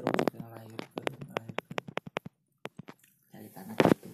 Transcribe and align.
terus 0.00 0.32
lahir 0.40 0.80
ke 0.80 1.02
lahir 1.28 1.54
ke 1.54 1.76
cari 3.28 3.48
tanah 3.52 3.76
itu 3.76 4.10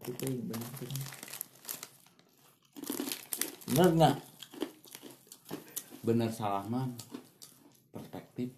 tapi 0.00 0.10
tuh 0.16 0.26
yang 0.32 0.44
benar 0.48 0.70
tuh 0.80 0.88
benar 3.68 3.88
nggak? 3.94 4.16
Bener 6.02 6.32
salah 6.32 6.64
mah 6.66 6.88
perspektif. 7.92 8.48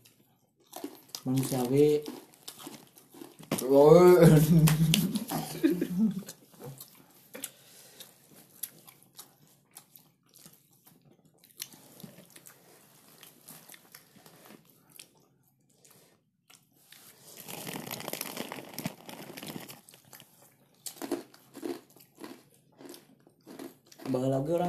Manusiawi 1.27 2.01
Bahwa 3.61 4.17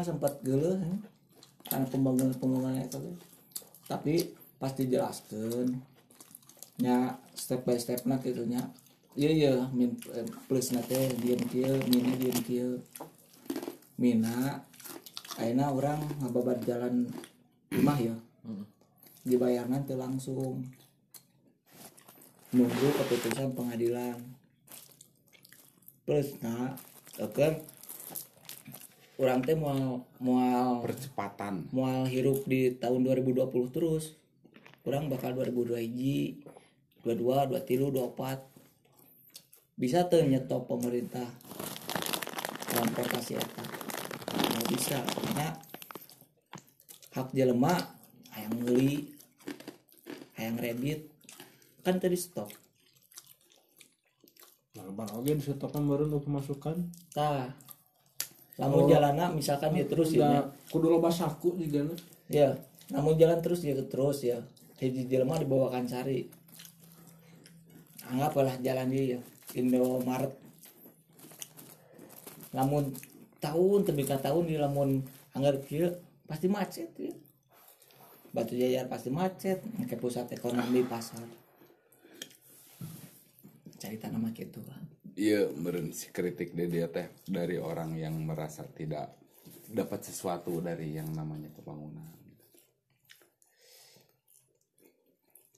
sempat 0.04 0.42
geluh 0.44 0.78
ya. 0.78 0.96
karena 1.70 1.86
pembangunan 1.88 2.36
pembangunan 2.36 2.84
itu. 2.84 3.00
Tapi 3.88 4.34
pasti 4.62 4.86
jelaskan 4.86 5.82
nya 6.82 7.18
step 7.38 7.62
by 7.62 7.78
step 7.78 8.06
nak 8.10 8.26
gitu 8.26 8.42
nya 8.46 8.74
iya 9.14 9.30
iya 9.30 9.54
min 9.70 9.94
eh, 10.18 10.26
plus 10.50 10.74
nate 10.74 11.14
diem 11.22 11.42
kieu 11.50 11.78
mina 11.90 12.14
diem 12.18 12.40
kieu. 12.42 12.72
Mina 14.02 14.66
ayeuna 15.38 15.70
orang 15.70 16.02
ngababat 16.22 16.66
jalan 16.66 17.10
rumah 17.70 17.98
ya. 18.02 18.16
Dibayar 19.22 19.70
nanti 19.70 19.94
langsung. 19.94 20.66
Nunggu 22.52 22.88
keputusan 22.98 23.54
pengadilan. 23.54 24.18
Plus 26.04 26.34
nah 26.42 26.74
oke 27.22 27.71
orang 29.22 29.46
teh 29.46 29.54
mau 29.54 30.02
mau 30.18 30.82
percepatan. 30.82 31.70
mual 31.70 32.10
hirup 32.10 32.42
di 32.50 32.74
tahun 32.74 33.06
2020 33.06 33.70
terus. 33.70 34.18
Kurang 34.82 35.14
bakal 35.14 35.38
2002 35.38 35.78
hiji 35.78 36.42
22 37.06 37.54
23 37.54 37.94
24 38.18 38.50
bisa 39.78 40.10
tuh 40.10 40.26
nyetop 40.26 40.66
pemerintah 40.66 41.30
transportasi 42.70 43.38
eta? 43.38 43.66
Nggak 44.34 44.68
bisa 44.74 44.98
karena 45.06 45.48
hak 47.14 47.30
jelema 47.38 47.78
hayang 48.34 48.58
beli 48.58 49.14
hayang 50.38 50.58
rebit 50.58 51.10
kan 51.86 52.02
tadi 52.02 52.18
stop 52.18 52.50
Nah, 54.72 54.88
bang 54.88 55.12
oke 55.12 55.28
di 55.28 55.44
setokan 55.44 55.84
baru 55.84 56.08
untuk 56.08 56.32
pemasukan. 56.32 56.88
tah 57.12 57.52
lamun 58.62 58.86
jalana 58.86 59.34
misalkan 59.34 59.74
ya 59.74 59.90
terus 59.90 60.14
ya 60.14 60.54
kudu 60.70 60.94
loba 60.94 61.10
saku 61.10 61.58
juga. 61.58 61.98
Ya, 62.30 62.54
namun 62.94 63.18
jalan 63.18 63.42
terus 63.42 63.66
ya 63.66 63.74
terus 63.74 64.22
ya. 64.22 64.38
Hiji 64.78 65.10
jelema 65.10 65.42
dibawakan 65.42 65.90
sari. 65.90 66.30
Anggaplah 68.06 68.62
jalan 68.62 68.94
dia 68.94 69.18
ya. 69.18 69.20
Indomaret. 69.58 70.38
Namun 72.54 72.94
tahun 73.42 73.80
tebika 73.84 74.22
tahun 74.22 74.46
di 74.46 74.56
lamun 74.62 75.02
anggar 75.34 75.58
kieu 75.66 75.90
pasti 76.30 76.46
macet 76.46 76.94
ya. 77.02 77.12
Batu 78.32 78.56
Jajar 78.56 78.88
pasti 78.88 79.12
macet, 79.12 79.60
ke 79.60 80.00
pusat 80.00 80.32
ekonomi 80.32 80.88
pasar. 80.88 81.20
Cari 83.76 84.00
tanah 84.00 84.32
gitu 84.32 84.64
kan. 84.64 84.91
Iya 85.22 85.46
meren 85.54 85.94
si 85.94 86.10
kritik 86.10 86.58
dia 86.58 86.66
dia 86.66 86.88
teh 86.90 87.14
dari 87.30 87.62
orang 87.62 87.94
yang 87.94 88.18
merasa 88.26 88.66
tidak 88.66 89.14
dapat 89.70 90.02
sesuatu 90.02 90.58
dari 90.58 90.98
yang 90.98 91.14
namanya 91.14 91.54
pembangunan 91.54 92.22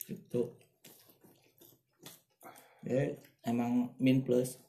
Gitu. 0.04 0.44
Ya, 2.84 3.16
emang 3.48 3.96
min 3.96 4.20
plus. 4.20 4.60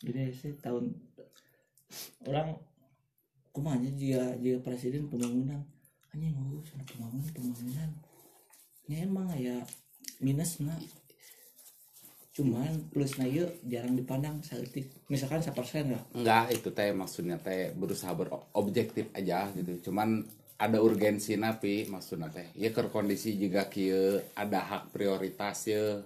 Jadi 0.00 0.32
sih 0.32 0.56
tahun 0.60 0.92
orang 2.24 2.56
kumanya 3.52 3.88
jika 3.94 4.36
jika 4.40 4.58
presiden 4.64 5.08
pembangunan 5.08 5.62
hanya 6.12 6.28
ngurus 6.34 6.74
pembangunan 6.90 7.30
pembangunan 7.30 7.90
ya 8.90 8.96
emang 9.06 9.30
ya 9.38 9.62
minus 10.18 10.58
nah 10.58 10.76
cuman 12.34 12.90
plus 12.90 13.14
na 13.14 13.30
yuk 13.30 13.54
jarang 13.62 13.94
dipandang 13.94 14.42
seetik. 14.42 14.90
Misalkan 15.06 15.38
persen 15.54 15.94
lah 15.94 16.02
enggak 16.10 16.44
itu 16.50 16.68
teh 16.74 16.90
maksudnya 16.90 17.38
teh 17.38 17.70
berusaha 17.78 18.10
berobjektif 18.10 19.06
aja 19.14 19.46
gitu. 19.54 19.90
Cuman 19.90 20.26
ada 20.58 20.82
urgensi 20.82 21.38
napi 21.38 21.86
maksudnya 21.86 22.34
teh. 22.34 22.50
Ya 22.58 22.74
ke 22.74 22.82
kondisi 22.90 23.38
juga 23.38 23.70
kieu 23.70 24.18
ada 24.34 24.60
hak 24.60 24.90
prioritas 24.90 25.70
ya. 25.70 26.02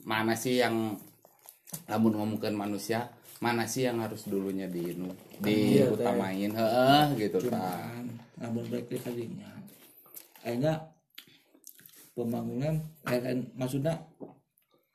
Mana 0.00 0.32
sih 0.32 0.64
yang 0.64 0.96
namun 1.84 2.16
ngomongkan 2.16 2.56
manusia 2.56 3.12
mana 3.36 3.68
sih 3.68 3.84
yang 3.84 4.00
harus 4.00 4.24
dulunya 4.24 4.64
di 4.64 4.96
diutamain? 5.44 6.56
Heeh 6.56 7.04
gitu 7.20 7.52
cuman 7.52 8.16
namun 8.36 8.64
baik 8.68 8.86
di 8.92 8.98
kalinya 9.00 9.48
akhirnya 10.44 10.92
pembangunan 12.12 12.80
eh, 13.08 13.20
kan, 13.20 13.38
maksudnya 13.56 13.94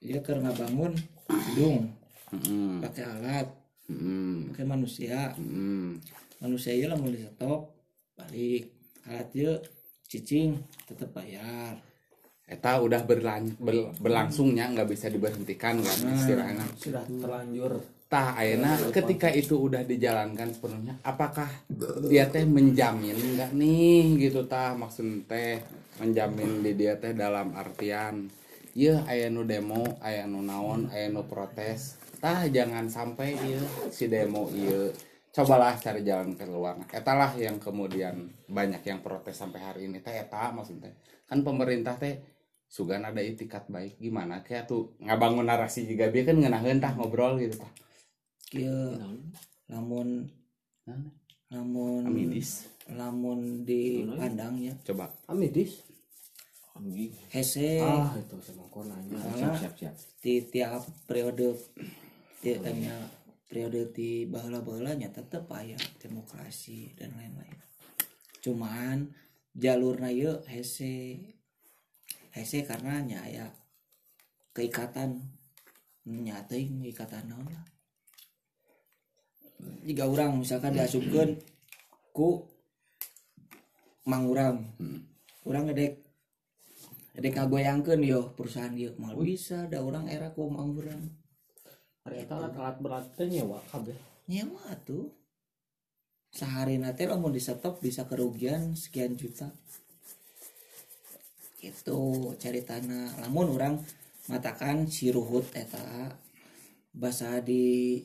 ya 0.01 0.19
karena 0.25 0.49
bangun 0.51 0.97
gedung 1.29 1.93
Heeh. 2.33 2.81
pakai 2.81 3.03
alat 3.05 3.47
Heeh. 3.87 4.49
pakai 4.51 4.65
manusia 4.65 5.31
Heeh. 5.37 6.01
manusia 6.41 6.73
ya 6.73 6.89
lamun 6.89 7.13
di 7.13 7.21
stop 7.21 7.69
balik 8.17 8.73
alat 9.05 9.29
ya 9.31 9.51
cicing 10.09 10.57
tetap 10.89 11.13
bayar 11.13 11.77
Eta 12.51 12.83
udah 12.83 13.07
berlan 13.07 13.47
ber- 13.55 13.95
berlangsungnya 13.95 14.67
nggak 14.75 14.91
bisa 14.91 15.07
diberhentikan 15.07 15.79
kan 15.79 15.97
istilahnya. 16.11 16.67
Sudah 16.75 17.07
terlanjur. 17.07 17.79
Tah 18.11 18.35
ayeuna 18.35 18.75
ketika 18.91 19.31
itu 19.31 19.55
udah 19.55 19.87
dijalankan 19.87 20.51
sepenuhnya, 20.51 20.99
apakah 20.99 21.47
dia 22.11 22.27
teh 22.27 22.43
menjamin 22.43 23.15
nggak 23.15 23.55
nih 23.55 24.27
gitu 24.27 24.43
tah 24.51 24.75
maksud 24.75 25.31
teh 25.31 25.63
menjamin 26.03 26.59
di 26.59 26.75
dia 26.75 26.99
teh 26.99 27.15
dalam 27.15 27.55
artian 27.55 28.27
ya 28.77 29.03
aya 29.07 29.27
nu 29.27 29.43
demo, 29.43 29.99
aya 29.99 30.27
nu 30.27 30.43
naon, 30.43 30.87
aya 30.91 31.11
nu 31.11 31.25
protes. 31.27 31.99
Tah 32.21 32.45
jangan 32.45 32.85
sampai 32.85 33.33
ieu 33.33 33.63
si 33.89 34.05
demo 34.05 34.47
ieu 34.53 34.93
cobalah 35.31 35.79
cari 35.79 36.03
jalan 36.03 36.35
keluar. 36.35 36.77
Eta 36.91 37.15
lah 37.15 37.31
yang 37.39 37.57
kemudian 37.57 38.29
banyak 38.45 38.83
yang 38.83 38.99
protes 38.99 39.39
sampai 39.39 39.59
hari 39.63 39.81
ini. 39.87 40.03
Teh 40.03 40.13
eta 40.13 40.51
maksudnya. 40.51 40.91
Kan 41.25 41.41
pemerintah 41.41 41.95
teh 41.95 42.19
sugan 42.67 43.07
ada 43.07 43.23
itikat 43.23 43.71
baik. 43.71 43.97
Gimana 43.97 44.43
kayak 44.43 44.67
tuh 44.67 44.93
ngabangun 44.99 45.47
narasi 45.47 45.87
juga. 45.87 46.11
Dia 46.11 46.27
kan 46.27 46.37
ngenahin 46.37 46.83
tah 46.83 46.93
ngobrol 46.93 47.39
gitu 47.39 47.57
tah. 47.57 47.71
Kieu 48.51 48.99
lamun 49.71 50.27
Naon? 50.81 51.03
lamun 51.51 52.07
amidis. 52.07 52.67
lamun 52.91 53.63
dipandang 53.67 54.55
ya. 54.59 54.73
Coba. 54.87 55.11
Amidis. 55.27 55.90
Hese 57.29 57.77
Ah, 57.81 58.09
itu 58.17 58.37
sama 58.41 58.65
konanya. 58.73 59.17
Siap, 59.37 59.53
siap, 59.57 59.73
siap. 59.77 59.93
di 60.21 60.41
tiap 60.49 60.81
periode 61.05 61.53
di 62.41 62.57
hanya 62.57 62.95
periode 63.45 63.93
di 63.93 64.25
baheula 64.25 64.63
baheulanya 64.65 65.13
tetap 65.13 65.45
aya 65.53 65.77
demokrasi 66.01 66.95
dan 66.97 67.13
lain-lain. 67.13 67.59
Cuman 68.41 69.11
jalurna 69.53 70.09
yeu 70.09 70.41
hese 70.49 71.21
hese 72.33 72.63
karena 72.65 73.03
nya 73.03 73.19
aya 73.27 73.45
keikatan 74.57 75.21
nyata 76.07 76.57
ikatan 76.57 77.29
naon 77.29 77.45
lah. 77.45 77.65
Jika 79.85 80.09
orang 80.09 80.41
misalkan 80.41 80.73
diasupkeun 80.73 81.37
ku 82.09 82.41
mang 84.09 84.25
urang 84.25 84.73
urang 85.45 85.69
ngedek 85.69 86.10
ngedek 87.11 87.33
ngagoyangkeun 87.35 88.01
yo 88.07 88.21
perusahaan 88.37 88.71
ieu 88.75 88.95
mal 89.01 89.15
bisa 89.19 89.67
da 89.71 89.83
orang 89.83 90.07
era 90.07 90.31
ku 90.31 90.47
mang 90.47 90.71
urang 90.75 91.03
Hari 92.01 92.25
eta 92.25 92.33
alat 92.33 92.81
berat 92.81 93.05
teh 93.13 93.29
nyewa 93.29 93.61
kabeh. 93.69 93.93
nyewa 94.25 94.73
tuh 94.81 95.05
sehari 96.33 96.81
nanti 96.81 97.05
lo 97.05 97.21
mau 97.21 97.29
disetop 97.29 97.77
bisa 97.77 98.09
kerugian 98.09 98.73
sekian 98.73 99.13
juta. 99.13 99.53
Itu 101.61 102.33
cari 102.41 102.65
tanah 102.65 103.21
lamun 103.21 103.53
orang 103.53 103.75
matakan 104.33 104.89
si 104.89 105.13
ruhut 105.13 105.45
eta 105.53 106.09
bahasa 106.89 107.37
di 107.37 108.01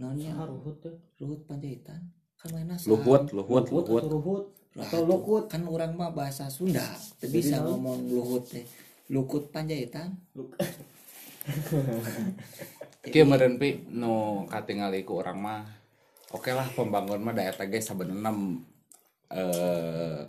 nonnya? 0.00 0.32
Ruhut 0.40 0.80
teh. 0.80 0.96
ruhut 1.20 1.44
panjaitan. 1.44 2.08
Kan 2.40 2.56
mana 2.56 2.80
luhut 2.88 3.36
luhut 3.36 3.68
Ruhut 3.68 4.04
luhut 4.08 4.44
atau 4.76 5.08
lukut 5.08 5.48
kan 5.48 5.64
orang 5.64 5.96
mah 5.96 6.12
bahasa 6.12 6.52
Sunda 6.52 6.84
teu 7.16 7.32
bisa 7.32 7.64
ngomong 7.64 8.12
luhut 8.12 8.44
teh 8.44 8.64
lukut 9.08 9.48
panjaitan 9.48 10.12
Oke, 13.06 13.20
meren 13.28 13.54
pi 13.62 13.86
nu 13.94 14.44
katingali 14.50 15.06
ku 15.06 15.22
orang 15.22 15.38
mah. 15.38 15.62
Oke 16.34 16.50
lah 16.50 16.66
pembangun 16.74 17.22
mah 17.22 17.34
daerah 17.38 17.66
ge 17.70 17.78
sebenarnya 17.78 18.34
eh 19.30 20.26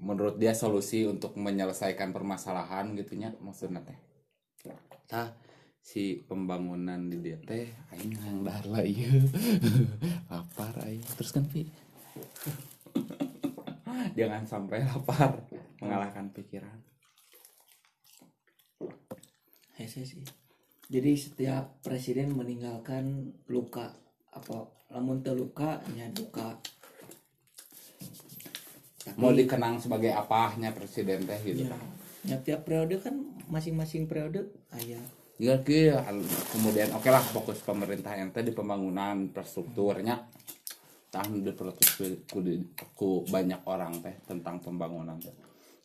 menurut 0.00 0.40
dia 0.40 0.54
solusi 0.56 1.04
untuk 1.04 1.36
menyelesaikan 1.36 2.14
permasalahan 2.14 2.94
gitunya 2.94 3.34
maksudnya 3.42 3.82
teh. 3.82 3.98
Tah 5.10 5.34
si 5.82 6.22
pembangunan 6.22 7.10
di 7.10 7.18
dia 7.18 7.38
teh 7.42 7.66
aing 7.98 8.46
dahar 8.46 8.66
lah 8.70 8.86
ieu. 8.86 9.26
lapar 10.30 10.86
aing. 10.86 11.02
Terus 11.18 11.34
kan 11.34 11.44
pi. 11.50 11.66
Jangan 14.18 14.42
sampai 14.46 14.84
lapar. 14.84 15.44
Mengalahkan 15.80 16.32
pikiran. 16.32 16.78
Hese 19.76 20.04
sih. 20.04 20.24
Jadi 20.90 21.14
setiap 21.14 21.78
presiden 21.80 22.34
meninggalkan 22.34 23.32
luka 23.46 23.94
apa 24.34 24.68
lamun 24.90 25.22
teu 25.22 25.38
luka 25.38 25.78
nya 25.94 26.10
duka. 26.10 26.58
Tapi, 29.00 29.16
Mau 29.16 29.32
dikenang 29.32 29.80
sebagai 29.80 30.12
apanya 30.12 30.76
presiden 30.76 31.24
teh 31.24 31.40
gitu. 31.40 31.64
ya, 31.64 31.72
ya 32.28 32.36
tiap 32.44 32.68
periode 32.68 33.00
kan 33.00 33.16
masing-masing 33.48 34.04
periode 34.04 34.52
ayah 34.76 35.00
Ya 35.40 35.56
kemudian 36.52 36.92
oke 36.92 37.08
lah 37.08 37.24
fokus 37.32 37.64
pemerintah 37.64 38.12
ente 38.12 38.44
di 38.44 38.52
pembangunan 38.52 39.24
infrastrukturnya 39.24 40.20
tahan 41.10 41.42
diprotes 41.42 41.88
ku, 42.30 42.38
di- 42.40 42.64
ku 42.94 43.26
banyak 43.26 43.60
orang 43.66 43.98
teh 44.00 44.14
tentang 44.24 44.62
pembangunan 44.62 45.18
teh. 45.18 45.34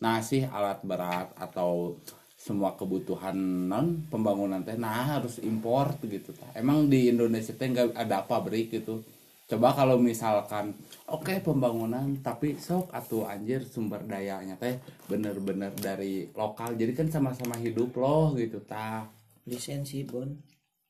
Nah 0.02 0.22
sih 0.22 0.46
alat 0.46 0.80
berat 0.86 1.34
atau 1.36 1.98
semua 2.38 2.78
kebutuhan 2.78 3.34
non 3.66 4.06
pembangunan 4.06 4.62
teh 4.62 4.78
nah 4.78 5.18
harus 5.18 5.42
import 5.42 5.98
gitu 6.06 6.30
tah. 6.32 6.54
Emang 6.54 6.86
di 6.86 7.10
Indonesia 7.10 7.52
teh 7.52 7.68
nggak 7.68 7.98
ada 7.98 8.22
pabrik 8.22 8.70
gitu. 8.70 9.02
Coba 9.46 9.78
kalau 9.78 10.02
misalkan 10.02 10.74
oke 11.06 11.38
pembangunan 11.42 12.18
tapi 12.22 12.58
sok 12.58 12.90
atau 12.90 13.30
anjir 13.30 13.62
sumber 13.62 14.02
dayanya 14.02 14.58
teh 14.58 14.78
bener-bener 15.06 15.70
dari 15.78 16.26
lokal 16.34 16.74
jadi 16.74 16.94
kan 16.98 17.08
sama-sama 17.14 17.54
hidup 17.62 17.94
loh 17.94 18.34
gitu 18.38 18.58
tah. 18.66 19.06
lisensi 19.46 20.02
bon 20.02 20.26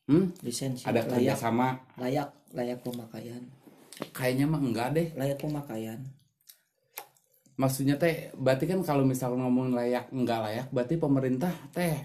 Hmm? 0.08 0.32
lisensi 0.46 0.86
ada 0.86 1.02
layak 1.04 1.36
kerjasama 1.36 1.68
layak 1.98 2.30
layak 2.56 2.80
pemakaian 2.86 3.42
kayaknya 4.12 4.46
mah 4.50 4.62
enggak 4.62 4.96
deh. 4.96 5.08
Layak 5.16 5.40
pemakaian. 5.40 6.00
Maksudnya 7.56 7.96
teh 7.96 8.36
berarti 8.36 8.68
kan 8.68 8.84
kalau 8.84 9.08
misal 9.08 9.40
ngomong 9.40 9.72
layak 9.72 10.12
enggak 10.12 10.44
layak 10.44 10.68
berarti 10.76 11.00
pemerintah 11.00 11.56
teh 11.72 11.96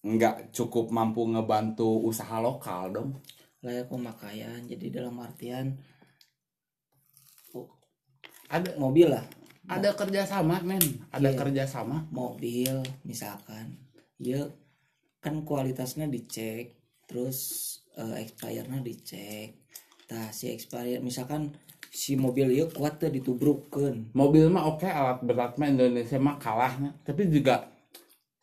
enggak 0.00 0.48
cukup 0.52 0.88
mampu 0.88 1.28
ngebantu 1.28 2.00
usaha 2.08 2.40
lokal 2.40 2.88
dong. 2.88 3.10
Layak 3.60 3.92
pemakaian 3.92 4.64
jadi 4.64 5.00
dalam 5.00 5.16
artian 5.20 5.76
oh, 7.52 7.68
ada 8.48 8.72
mobil 8.80 9.12
lah. 9.12 9.24
Ada 9.64 9.96
kerjasama 9.96 10.60
men. 10.60 11.08
Ada 11.08 11.32
Iya. 11.32 11.38
kerjasama. 11.40 12.08
Mobil 12.12 12.84
misalkan. 13.04 13.80
Ya 14.20 14.44
kan 15.24 15.40
kualitasnya 15.44 16.04
dicek 16.08 16.76
terus 17.08 17.40
eh, 17.96 18.24
expire-nya 18.24 18.84
dicek 18.84 19.63
tah 20.04 20.28
si 20.30 20.52
expire 20.52 21.00
misalkan 21.00 21.54
si 21.88 22.18
mobil 22.18 22.50
ya 22.52 22.66
kuat 22.68 23.00
tuh 23.00 23.08
ditubrukkan 23.08 24.12
mobil 24.12 24.50
mah 24.50 24.68
oke 24.68 24.84
alat 24.84 25.22
berat 25.22 25.56
mah 25.56 25.68
Indonesia 25.70 26.18
mah 26.18 26.36
kalah 26.36 26.74
nah. 26.80 26.94
tapi 27.06 27.30
juga 27.30 27.70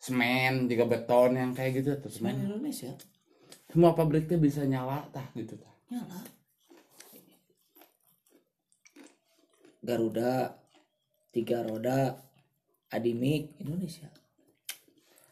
semen 0.02 0.66
juga 0.66 0.84
beton 0.88 1.38
yang 1.38 1.54
kayak 1.54 1.84
gitu 1.84 1.90
terus 2.02 2.18
semen 2.18 2.34
Indonesia? 2.42 2.90
Semua 3.72 3.96
pabrik 3.96 4.28
teh 4.28 4.36
bisa 4.36 4.68
nyala 4.68 5.00
tah 5.08 5.24
gitu 5.32 5.56
tah. 5.56 5.72
Nyala? 5.88 6.20
Garuda 9.80 10.60
tiga 11.32 11.64
roda 11.64 12.20
Adimik 12.92 13.56
Indonesia. 13.56 14.12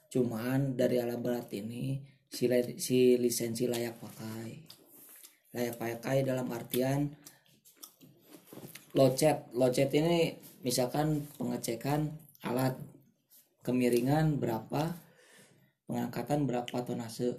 Cuman 0.08 0.72
dari 0.72 0.96
alat 0.96 1.20
berat 1.20 1.52
ini 1.52 2.00
si, 2.32 2.48
si 2.80 3.20
lisensi 3.20 3.68
layak 3.68 4.00
pakai 4.00 4.69
layak 5.50 5.76
pakai 5.78 6.22
dalam 6.22 6.46
artian 6.50 7.10
locet. 8.94 9.50
Locet 9.54 9.90
ini 9.94 10.34
misalkan 10.62 11.26
pengecekan 11.38 12.14
alat 12.46 12.78
kemiringan 13.62 14.40
berapa 14.40 14.96
pengangkatan 15.86 16.46
berapa 16.46 16.76
tonase 16.86 17.38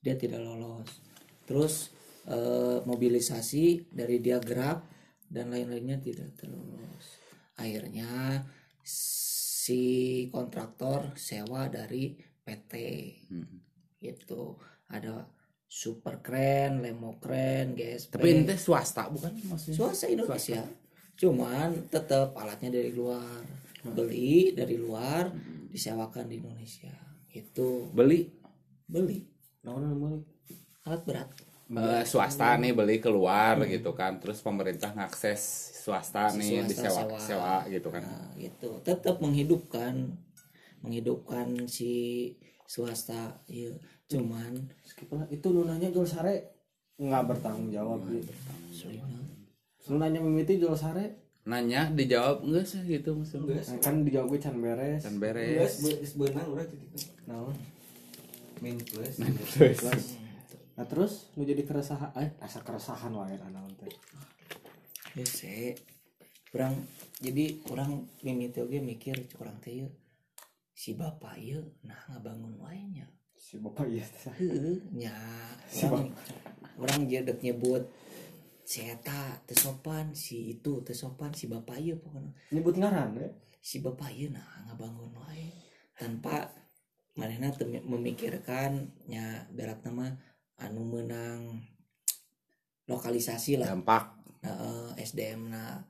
dia 0.00 0.16
tidak 0.16 0.40
lolos. 0.40 1.02
Terus 1.44 1.90
eh, 2.30 2.78
mobilisasi 2.86 3.90
dari 3.90 4.22
dia 4.22 4.38
gerak 4.38 4.86
dan 5.26 5.50
lain-lainnya 5.50 5.98
tidak 5.98 6.34
terlolos. 6.38 7.18
Akhirnya 7.58 8.42
si 8.82 10.26
kontraktor 10.32 11.14
sewa 11.14 11.68
dari 11.68 12.16
PT 12.42 12.72
gitu. 14.00 14.56
Ada 14.90 15.39
super 15.70 16.18
keren 16.18 16.82
lemo 16.82 17.22
keren 17.22 17.78
GSP 17.78 18.18
tapi 18.18 18.26
ini 18.34 18.42
teh 18.42 18.58
swasta 18.58 19.06
bukan? 19.06 19.30
Maksudnya 19.54 19.78
swasta 19.78 20.06
Indonesia. 20.10 20.66
cuman 21.14 21.86
tetap 21.86 22.34
alatnya 22.34 22.74
dari 22.74 22.90
luar. 22.90 23.44
Beli 23.80 24.50
dari 24.52 24.74
luar 24.76 25.30
disewakan 25.70 26.26
di 26.26 26.42
Indonesia. 26.42 26.90
Gitu. 27.30 27.86
Beli? 27.94 28.26
Beli. 28.90 29.22
Naon 29.62 29.94
meuli 29.94 30.18
alat 30.82 31.02
berat. 31.06 31.28
Eh, 31.70 32.02
swasta 32.02 32.58
nih 32.58 32.74
beli 32.74 32.98
keluar 32.98 33.62
gitu 33.62 33.94
kan. 33.94 34.18
Terus 34.18 34.42
pemerintah 34.42 34.90
ngakses 34.90 35.38
swasta 35.86 36.34
Si 36.34 36.42
nih 36.42 36.66
swasta 36.66 36.70
disewa 36.74 37.00
sewa. 37.06 37.18
sewa 37.22 37.54
gitu 37.70 37.88
kan. 37.94 38.02
Nah, 38.02 38.34
gitu. 38.34 38.82
Tetap 38.82 39.22
menghidupkan 39.22 40.18
menghidupkan 40.82 41.68
si 41.70 41.92
swasta 42.66 43.38
ya 43.46 43.70
cuman 44.10 44.52
skip 44.82 45.06
lah 45.14 45.22
itu 45.30 45.46
nu 45.54 45.62
nanya 45.62 45.86
jual 45.94 46.02
sare 46.02 46.58
nggak 46.98 47.24
bertanggung 47.30 47.70
jawab 47.70 48.02
gitu. 48.10 48.34
lu 49.88 49.96
nanya 49.96 50.20
mimiti 50.20 50.60
jual 50.60 50.76
sare? 50.76 51.32
Nanya 51.48 51.88
dijawab 51.90 52.44
enggak 52.44 52.68
sih 52.68 52.84
gitu 52.84 53.16
maksudnya. 53.16 53.58
Nah, 53.58 53.80
kan 53.80 54.04
dijawab 54.04 54.28
gue 54.28 54.40
can 54.44 54.56
beres. 54.60 55.02
Dan 55.02 55.16
beres. 55.18 55.80
Geus 55.80 56.14
beunang 56.14 56.46
urang 56.52 56.68
titik 56.68 57.10
naon 57.24 57.56
min 58.60 58.76
plus. 58.76 59.16
Plus. 59.56 60.06
nah 60.76 60.84
terus 60.84 61.32
nu 61.34 61.42
jadi 61.48 61.64
keresahan 61.64 62.12
eh 62.20 62.30
asa 62.44 62.60
keresahan 62.60 63.10
wae 63.16 63.34
anaon 63.40 63.72
teh. 63.80 63.90
Ya 65.16 65.24
se 65.26 65.80
kurang 66.52 66.76
jadi 67.24 67.62
orang 67.72 68.04
mimiti 68.20 68.60
oge 68.60 68.78
mikir 68.84 69.16
kurang 69.34 69.58
teh 69.64 69.80
yeuh, 69.80 69.92
si 70.76 70.92
bapak 70.98 71.40
ya 71.40 71.62
nah 71.86 71.98
ngabangun 72.10 72.58
wae 72.60 72.84
nya 72.90 73.06
si 73.40 73.56
bapak 73.56 73.88
iya. 73.88 74.04
Nya. 74.92 75.16
Orang 75.88 76.12
orang 76.76 77.00
jedek 77.08 77.40
nyebut 77.40 77.88
si 78.60 78.86
eta 78.86 79.40
teu 79.48 79.56
sopan 79.56 80.12
si 80.12 80.54
itu 80.54 80.84
teu 80.84 80.94
sopan 80.94 81.32
si 81.32 81.48
bapak 81.48 81.80
ieu 81.80 81.96
pokoknya. 81.96 82.36
Nyebut 82.52 82.76
ngaran 82.76 83.16
ya? 83.16 83.28
Si 83.64 83.80
bapak 83.80 84.12
ieu 84.12 84.28
nah 84.28 84.44
ngabangun 84.68 85.16
wae. 85.16 85.48
Tanpa 85.96 86.52
manehna 87.16 87.50
memikirkan 87.88 88.92
nya 89.08 89.48
berat 89.50 89.80
nama 89.88 90.12
anu 90.60 90.84
menang 90.84 91.64
lokalisasi 92.86 93.56
lah. 93.56 93.72
Dampak. 93.72 94.20
Nah, 94.44 94.92
SDM 95.00 95.48
na. 95.48 95.80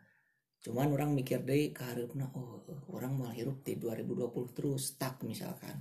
Cuman 0.60 0.92
orang 0.92 1.16
mikir 1.16 1.40
deh 1.42 1.72
kaharupna 1.72 2.30
oh 2.36 2.62
orang 2.92 3.16
mau 3.16 3.32
hirup 3.32 3.64
di 3.64 3.80
2020 3.80 4.56
terus 4.56 4.92
stuck 4.92 5.24
misalkan 5.24 5.80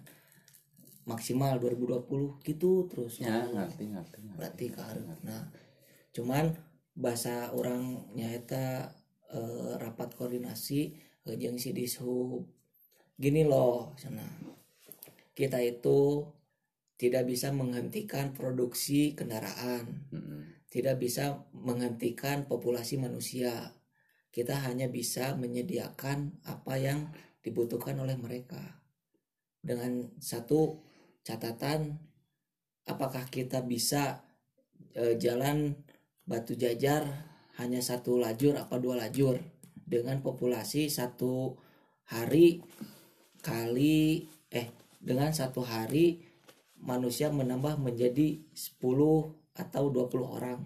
maksimal 1.09 1.57
2020 1.57 2.45
gitu 2.45 2.85
terus. 2.85 3.17
Ya 3.17 3.49
ngerti 3.49 3.89
ngerti 3.89 4.17
ngerti. 4.21 4.37
berarti 4.37 4.65
kaharep 4.69 5.05
nah 5.25 5.49
cuman 6.13 6.53
bahasa 6.93 7.49
orang 7.57 8.13
nyata 8.13 8.93
eh, 9.33 9.73
rapat 9.81 10.13
koordinasi 10.13 10.93
eh, 11.25 11.35
jeung 11.41 11.57
si 11.57 11.73
dishub 11.73 12.45
gini 13.17 13.41
loh 13.41 13.97
sana. 13.97 14.23
Kita 15.33 15.57
itu 15.63 16.29
tidak 16.99 17.31
bisa 17.31 17.49
menghentikan 17.55 18.35
produksi 18.35 19.15
kendaraan. 19.17 20.05
Mm-mm. 20.13 20.59
tidak 20.69 21.01
bisa 21.01 21.49
menghentikan 21.49 22.45
populasi 22.45 23.01
manusia. 23.01 23.73
Kita 24.29 24.53
hanya 24.69 24.85
bisa 24.85 25.33
menyediakan 25.33 26.45
apa 26.45 26.77
yang 26.77 27.09
dibutuhkan 27.41 27.97
oleh 27.97 28.13
mereka. 28.13 28.61
Dengan 29.59 30.13
satu 30.21 30.77
catatan 31.29 32.01
apakah 32.89 33.29
kita 33.29 33.61
bisa 33.61 34.25
eh, 34.97 35.13
jalan 35.21 35.77
batu 36.25 36.57
jajar 36.57 37.05
hanya 37.61 37.85
satu 37.85 38.17
lajur 38.17 38.57
apa 38.57 38.81
dua 38.81 38.97
lajur? 38.97 39.37
Dengan 39.89 40.21
populasi 40.21 40.89
satu 40.89 41.57
hari 42.09 42.61
kali 43.45 44.25
eh 44.49 44.69
dengan 44.97 45.29
satu 45.33 45.61
hari 45.65 46.21
manusia 46.77 47.33
menambah 47.33 47.81
menjadi 47.81 48.37
10 48.53 48.77
atau 49.57 49.83
20 49.89 50.21
orang. 50.23 50.61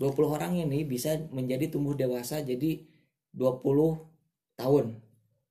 20 0.00 0.34
orang 0.34 0.52
ini 0.56 0.88
bisa 0.88 1.20
menjadi 1.28 1.68
tumbuh 1.68 1.92
dewasa 1.92 2.40
jadi 2.40 2.88
20 3.36 4.56
tahun. 4.56 4.96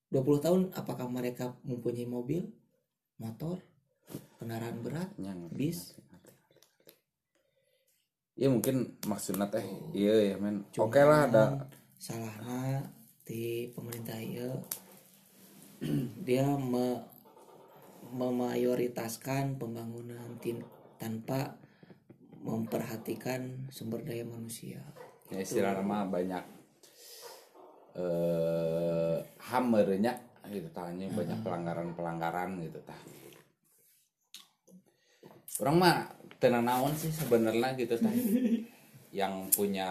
20 0.10 0.46
tahun 0.46 0.62
apakah 0.74 1.06
mereka 1.06 1.54
mempunyai 1.62 2.10
mobil 2.10 2.50
motor 3.18 3.58
kendaraan 4.38 4.80
berat 4.84 5.10
Yang- 5.18 5.52
bis. 5.54 5.80
ya 8.36 8.52
mungkin 8.52 9.00
maksudnya 9.08 9.48
teh 9.48 9.64
iya 9.96 10.34
ya 10.34 10.36
men. 10.36 10.68
Oke 10.76 11.00
lah 11.00 11.32
ada. 11.32 11.46
salahnya 11.96 12.92
di 13.24 13.72
pemerintah 13.72 14.20
ya 14.20 14.52
dia 16.28 16.44
me- 16.60 17.04
memayoritaskan 18.12 19.56
pembangunan 19.56 20.36
tin- 20.44 20.68
tanpa 21.00 21.56
memperhatikan 22.44 23.72
sumber 23.72 24.04
daya 24.04 24.28
manusia. 24.28 24.84
Ya 25.32 25.40
istilah 25.42 25.80
nama 25.80 26.04
banyak 26.06 26.44
eh 27.96 29.18
hammernya 29.48 30.25
gitu 30.52 30.70
tanya 30.74 31.08
banyak 31.12 31.40
pelanggaran 31.42 31.88
pelanggaran 31.94 32.50
gitu 32.62 32.80
tah. 32.84 33.00
Orang 35.64 35.76
mah 35.80 35.96
tenang 36.38 36.68
naon 36.68 36.94
sih 36.94 37.10
sebenarnya 37.10 37.76
gitu 37.80 37.96
tah. 37.98 38.14
Yang 39.20 39.34
punya 39.56 39.90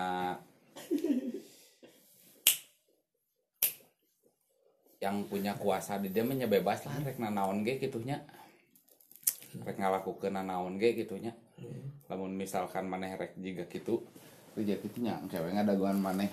yang 5.00 5.28
punya 5.28 5.52
kuasa 5.60 6.00
di 6.00 6.08
dia 6.08 6.24
mah 6.24 6.32
nya 6.32 6.48
bebas 6.48 6.88
lah 6.88 6.96
rek 7.04 7.20
nanaon 7.20 7.60
ge 7.60 7.76
gitunya. 7.76 8.24
Rek 9.60 9.76
ngalakukeun 9.76 10.32
nanaon 10.32 10.80
ge 10.80 10.96
gitunya. 10.96 11.36
Lamun 12.08 12.32
misalkan 12.32 12.88
maneh 12.88 13.12
rek 13.16 13.36
jiga 13.36 13.68
gitu 13.68 14.04
kerja 14.56 14.80
gitu 14.80 14.96
nya 15.04 15.20
cewek 15.28 15.56
ngadaguan 15.56 16.00
maneh. 16.00 16.32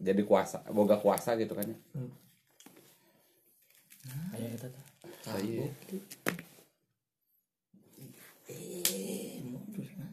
Jadi 0.00 0.24
kuasa 0.24 0.64
boga 0.72 0.96
kuasa 0.96 1.36
gitu 1.36 1.52
kan 1.52 1.68
ya 1.68 1.78
kayak 4.30 4.50
itu 4.56 4.66
tuh. 4.68 4.84
Saya- 5.24 5.72
eh 8.44 9.40
mundur 9.42 9.88
nah. 9.96 10.12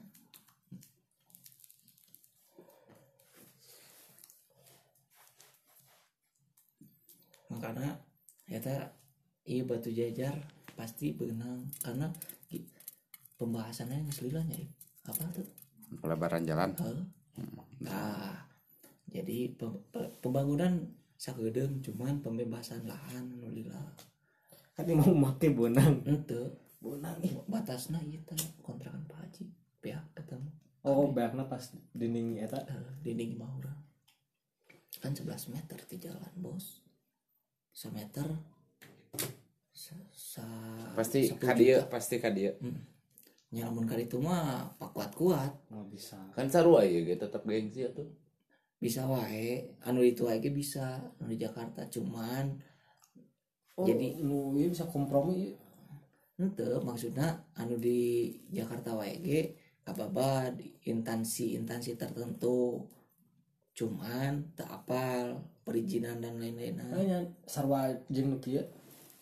makanya 7.52 8.00
eta 8.48 8.96
iya 9.44 9.64
batu 9.68 9.92
jajar 9.92 10.36
pasti 10.74 11.12
benang 11.12 11.68
karena 11.84 12.08
i- 12.50 12.68
pembahasannya 13.36 14.00
yang 14.02 14.12
selilanya 14.14 14.58
apa 15.04 15.24
tuh? 15.36 15.48
Pelebaran 16.00 16.48
jalan. 16.48 16.72
Hah? 16.80 17.04
Nah, 17.82 18.38
jadi 19.10 19.52
pe- 19.52 19.82
pe- 19.92 20.12
pembangunan 20.24 20.88
sagedeng 21.22 21.86
cuman 21.86 22.18
pembebasan 22.26 22.82
lahan 22.90 23.30
nulila 23.38 23.78
kan 24.74 24.90
dia 24.90 24.98
mau 24.98 25.14
make 25.14 25.54
bonang. 25.54 26.02
Ente 26.10 26.58
bonang 26.82 27.14
ih. 27.22 27.38
Batasna 27.46 28.02
ieu 28.02 28.18
teh 28.26 28.40
kontrakan 28.66 29.06
Pak 29.06 29.22
Haji. 29.22 29.46
Pihak 29.78 30.06
ketemu. 30.18 30.50
Oh 30.82 31.14
bayarna 31.14 31.46
pas 31.46 31.62
dinding 31.94 32.42
eta? 32.42 32.58
Eh, 32.66 33.06
dinding 33.06 33.38
mah 33.38 33.54
kan 34.98 35.14
11 35.14 35.54
meter 35.54 35.78
di 35.86 35.98
jalan 36.02 36.34
bos. 36.42 36.82
Semeter 37.70 38.26
sa, 39.72 39.96
sa- 40.12 40.94
pasti 40.98 41.30
10 41.30 41.38
kadia 41.38 41.78
pasti 41.88 42.20
kadia 42.20 42.54
nyalamun 43.52 43.88
kali 43.88 44.06
itu 44.08 44.20
mah 44.20 44.76
pak 44.80 44.92
kuat 44.96 45.12
kuat 45.14 45.54
nggak 45.70 45.88
bisa. 45.94 46.18
Kan 46.34 46.50
sarua 46.50 46.82
ya 46.88 47.06
gitu 47.06 47.22
tetap 47.22 47.46
gengsi 47.46 47.86
tuh 47.94 48.10
bisa 48.82 49.06
wae 49.06 49.78
anu 49.86 50.02
itu 50.02 50.26
aja 50.26 50.50
bisa 50.50 50.98
anu 51.22 51.30
di 51.30 51.38
Jakarta 51.38 51.86
cuman 51.86 52.58
oh, 53.78 53.86
Jadi- 53.86 54.20
nu 54.26 54.58
ieu 54.58 54.74
bisa 54.74 54.90
kompromi? 54.90 55.54
Ente 56.42 56.66
maksudnya 56.82 57.46
anu 57.54 57.78
di 57.78 58.34
Jakarta 58.50 58.98
wae 58.98 59.22
ge 59.22 59.42
kababa 59.86 60.50
di 60.50 60.74
instansi-instansi 60.90 61.98
tertentu. 61.98 62.82
Cuman 63.72 64.52
tak 64.58 64.68
apal 64.68 65.40
perizinan 65.64 66.20
dan 66.20 66.42
lain-lainnya 66.42 66.92
Kayaknya 66.92 67.20
sarwa 67.48 67.88
jeung 68.12 68.34
nu 68.34 68.38
kieu 68.42 68.66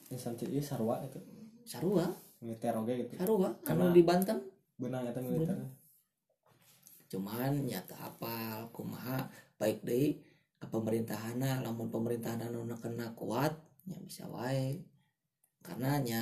instansi 0.09 0.47
ieu 0.47 0.63
sarwa 0.63 1.03
itu 1.03 1.19
sarua? 1.67 2.07
Militer 2.39 2.71
oge 2.79 2.95
gitu. 3.03 3.19
Sarua? 3.19 3.51
Anu 3.67 3.91
di 3.91 4.01
Banten? 4.07 4.39
benang 4.79 5.03
eta 5.11 5.19
militer 5.19 5.59
cuman 7.09 7.65
nyata 7.65 7.97
apal 7.99 8.69
kumaha 8.71 9.27
baik 9.59 9.83
deh 9.83 10.15
ke 10.59 10.65
pemerintahan 10.67 11.39
lamun 11.63 11.91
pemerintahan 11.91 12.47
anu 12.47 12.63
kena 12.79 13.11
kuat 13.13 13.53
nya 13.87 13.99
bisa 13.99 14.25
wae. 14.31 14.79
Karena 15.59 15.99
nya 15.99 16.21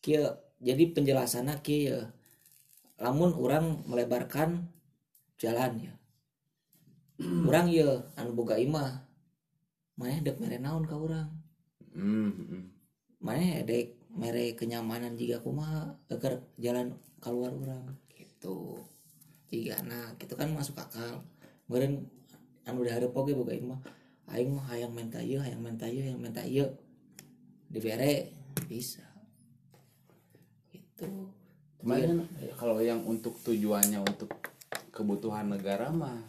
kieu 0.00 0.24
jadi 0.60 0.92
penjelasannya 0.96 1.60
kieu 1.60 2.00
lamun 3.00 3.36
orang 3.36 3.84
melebarkan 3.84 4.68
jalan 5.36 5.72
ya. 5.80 5.94
Orang 7.20 7.68
ya 7.68 8.00
anu 8.16 8.32
boga 8.32 8.56
imah 8.56 9.04
mana 10.00 10.24
dek 10.24 10.40
mere 10.40 10.56
naon 10.56 10.88
ka 10.88 10.96
urang? 10.96 11.28
Hmm, 11.92 12.32
hmm. 12.32 12.64
mana 13.20 13.60
dek 13.68 14.00
mere 14.16 14.56
kenyamanan 14.56 15.12
jika 15.12 15.44
kumaha 15.44 15.92
agar 16.08 16.40
jalan 16.56 16.96
keluar 17.20 17.52
orang 17.52 17.84
gitu. 18.16 18.80
Jika 19.52 19.84
nah 19.84 20.16
gitu 20.16 20.32
kan 20.40 20.48
masuk 20.56 20.80
akal. 20.80 21.20
Kemudian 21.68 22.08
anu 22.70 22.86
diharap 22.86 23.12
oge 23.12 23.34
boga 23.34 23.52
imah 23.52 23.80
aing 24.30 24.54
mah. 24.54 24.64
Hayang 24.70 24.94
minta 24.94 25.18
ieu 25.18 25.42
hayang 25.42 25.58
minta 25.58 25.90
ieu 25.90 26.02
hayang 26.06 26.22
minta 26.22 26.42
ieu 26.46 26.70
dibere 27.66 28.30
bisa. 28.70 29.02
Gitu. 30.70 31.06
Cuman 31.82 32.24
kalau 32.54 32.78
yang 32.78 33.02
untuk 33.02 33.34
tujuannya 33.42 34.00
untuk 34.06 34.30
kebutuhan 34.94 35.50
negara 35.50 35.90
mah 35.90 36.22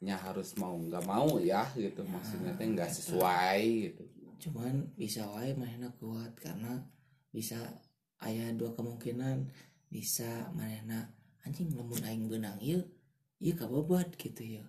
nya 0.00 0.16
harus 0.16 0.56
mau 0.56 0.76
nggak 0.76 1.04
mau 1.08 1.40
ya 1.40 1.64
gitu. 1.76 2.04
Maksudnya 2.04 2.52
teh 2.56 2.68
nggak 2.68 2.92
sesuai 2.92 3.60
gitu. 3.88 4.02
Cuman 4.48 4.92
bisa 4.96 5.24
wae 5.32 5.56
manehna 5.56 5.92
kuat 5.96 6.32
karena 6.40 6.80
bisa 7.32 7.56
aya 8.20 8.52
dua 8.52 8.76
kemungkinan. 8.76 9.48
Bisa 9.90 10.52
manehna 10.54 11.10
anjing 11.42 11.72
lamun 11.72 12.04
aing 12.04 12.28
benang 12.28 12.60
ieu 12.60 12.84
ieu 13.40 13.54
kabobat 13.56 14.12
gitu 14.20 14.60
ya 14.60 14.64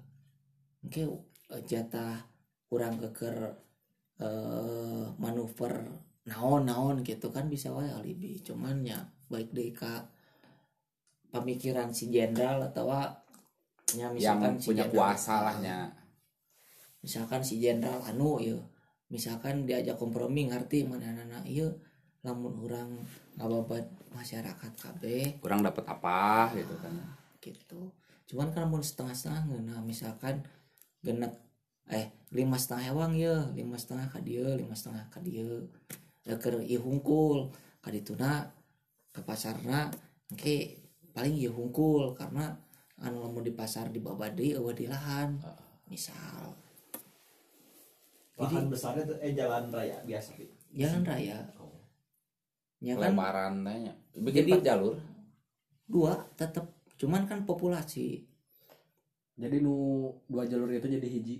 engke 0.81 1.05
eh, 1.53 1.61
jatah 1.65 2.25
kurang 2.71 2.97
keker 2.97 3.37
eh 4.21 5.05
manuver 5.17 5.73
naon-naon 6.29 7.01
gitu 7.01 7.33
kan 7.33 7.49
bisa 7.49 7.73
wae 7.73 7.89
alibi. 7.89 8.37
Cuman 8.41 8.85
ya 8.85 9.01
baik 9.27 9.49
deh 9.51 9.73
ka 9.73 10.05
pemikiran 11.33 11.89
si 11.89 12.11
jenderal 12.13 12.61
atau 12.61 12.91
nya 12.91 14.07
yang 14.07 14.13
misalkan 14.15 14.59
si 14.61 14.67
punya 14.71 14.85
kuasa 14.87 15.41
lah 15.41 15.55
nya. 15.59 15.77
Misalkan 17.01 17.41
si 17.41 17.57
jenderal 17.57 18.05
anu 18.05 18.37
ya 18.37 18.55
misalkan 19.11 19.67
diajak 19.67 19.99
kompromi 19.99 20.47
ngerti 20.47 20.85
mana 20.85 21.11
anak 21.11 21.43
iya. 21.47 21.67
Lamun 22.21 22.53
orang 22.61 23.01
ngababat 23.41 23.81
masyarakat 24.13 24.71
KB 24.77 25.03
kurang 25.41 25.65
dapat 25.65 25.89
apa 25.89 26.53
gitu 26.53 26.77
kan. 26.77 26.93
Gitu. 27.41 27.81
Cuman 28.29 28.53
kan 28.53 28.69
lamun 28.69 28.85
setengah-setengah 28.85 29.65
nah 29.65 29.81
misalkan 29.81 30.45
genep 31.01 31.33
eh 31.89 32.09
lima 32.31 32.55
setengah 32.55 32.95
ewang 32.95 33.13
ya 33.17 33.49
lima 33.51 33.75
setengah 33.75 34.07
ka 34.07 34.21
dia 34.23 34.45
lima 34.55 34.71
setengah 34.77 35.05
ka 35.11 35.19
dia 35.19 35.45
keur 36.39 36.61
ieu 36.63 36.79
hungkul 36.79 37.49
kadituna 37.81 38.47
ke 39.11 39.19
pasarna 39.25 39.91
engke 40.31 40.79
paling 41.11 41.35
ieu 41.35 41.51
hungkul 41.51 42.15
karena 42.15 42.55
anu 43.01 43.25
lamun 43.25 43.43
di 43.43 43.51
pasar 43.51 43.89
di 43.89 43.97
babadi 43.97 44.53
eueuh 44.53 44.77
di 44.77 44.85
lahan. 44.85 45.35
Misal. 45.89 46.53
Lahan 48.37 48.69
besarnya 48.69 49.03
tuh 49.09 49.17
eh 49.19 49.33
jalan 49.33 49.73
raya 49.73 49.97
biasa 50.05 50.37
Pi. 50.37 50.45
jalan 50.77 51.01
raya. 51.03 51.37
Ya 52.81 52.93
kan? 52.97 53.13
Lebaran 53.13 53.53
tanya 53.65 53.93
bikin 54.17 54.57
Jadi- 54.57 54.65
jalur? 54.65 54.95
dua 55.91 56.15
tetap 56.39 56.71
cuman 56.95 57.27
kan 57.27 57.43
populasi 57.43 58.23
jadi 59.35 59.57
nu 59.63 60.07
dua 60.27 60.43
jalur 60.47 60.71
itu 60.71 60.87
jadi 60.87 61.07
hiji. 61.07 61.37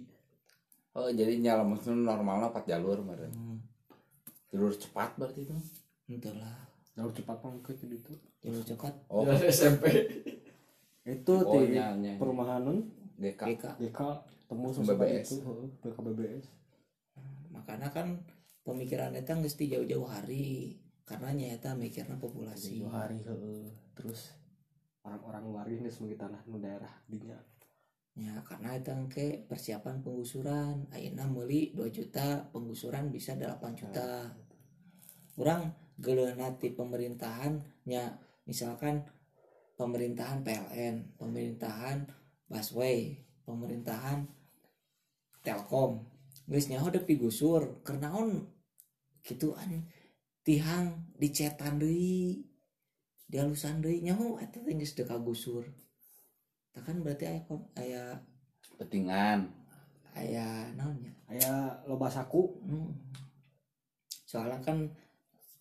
Oh 0.96 1.08
jadi 1.08 1.40
nyala 1.40 1.64
maksudnya 1.64 2.16
normalnya 2.16 2.52
empat 2.52 2.68
jalur 2.68 3.00
kemarin. 3.00 3.32
Hmm, 3.32 3.58
jalur 4.52 4.76
cepat 4.76 5.16
berarti 5.16 5.48
itu? 5.48 5.56
Entahlah 6.12 6.56
jalur 6.96 7.12
cepat 7.16 7.38
mah 7.40 7.56
ke 7.64 7.72
itu 7.80 8.14
jalur 8.44 8.64
cepat. 8.68 8.94
Oh. 9.08 9.24
Jalan 9.24 9.48
SMP 9.48 9.86
itu 11.02 11.34
oh 11.34 11.58
di 11.66 11.74
nya 11.74 11.98
nya 11.98 12.14
perumahan 12.22 12.62
nun? 12.62 12.80
GK 13.18 13.58
GK 13.58 13.66
DK 13.82 14.00
temu 14.50 14.70
BBS. 14.70 14.82
sesuatu 14.82 15.06
itu 15.06 15.36
heeh, 15.42 15.70
BKBBS 15.82 16.46
makanya 17.54 17.94
kan 17.94 18.20
pemikiran 18.66 19.14
eta 19.14 19.38
geus 19.38 19.56
ti 19.56 19.70
jauh-jauh 19.70 20.08
hari 20.08 20.78
karena 21.06 21.36
nyata 21.36 21.76
mikirna 21.76 22.16
populasi. 22.16 22.80
Tujuh 22.80 22.92
hari 22.92 23.20
heeh. 23.22 23.68
terus 23.98 24.32
orang-orang 25.04 25.44
luar 25.46 25.68
ini 25.68 25.90
sebagai 25.92 26.24
tanah 26.24 26.42
nu 26.48 26.62
daerah 26.62 26.92
dinya 27.10 27.36
ya 28.16 28.44
karena 28.44 28.76
itu 28.76 28.92
ke 29.08 29.48
persiapan 29.48 30.04
penggusuran. 30.04 30.92
Ayeuna 30.92 31.28
meuli 31.28 31.72
2 31.72 31.88
juta 31.92 32.52
penggusuran 32.52 33.08
bisa 33.10 33.36
8 33.36 33.80
juta. 33.80 34.36
Orang 35.40 35.72
geleuna 35.96 36.52
ti 36.60 36.76
pemerintahan 36.76 37.62
nya 37.88 38.20
misalkan 38.44 39.06
pemerintahan 39.80 40.44
PLN 40.44 41.18
pemerintahan 41.18 42.10
busway 42.52 43.16
pemerintahan 43.48 44.28
Telkom. 45.42 46.06
Geus 46.46 46.70
nyaho 46.70 46.94
dek 46.94 47.08
digusur 47.10 47.82
kernaon 47.82 48.46
gitu 49.26 49.58
an 49.58 49.88
tihang 50.46 51.10
dicetan 51.18 51.82
deui 51.82 52.46
dialusan 53.30 53.82
deui 53.82 54.04
nyaho 54.06 54.38
eta 54.38 54.60
teh 54.62 54.76
geus 54.76 54.94
Tah 54.98 55.18
kan 56.80 56.96
berarti 57.04 57.28
aya 57.28 57.42
kon- 57.44 57.68
aya 57.76 58.16
petingan 58.80 59.52
aya 60.16 60.72
naonnya 60.80 61.12
aya 61.28 61.76
loba 61.84 62.08
saku. 62.08 62.48
Hmm. 62.64 62.96
soalnya 64.24 64.60
kan 64.64 64.88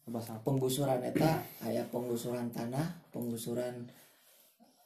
loba 0.06 0.22
saku. 0.22 0.46
penggusuran 0.46 1.02
eta 1.02 1.42
aya 1.66 1.82
penggusuran 1.90 2.54
tanah 2.54 2.86
penggusuran 3.10 3.90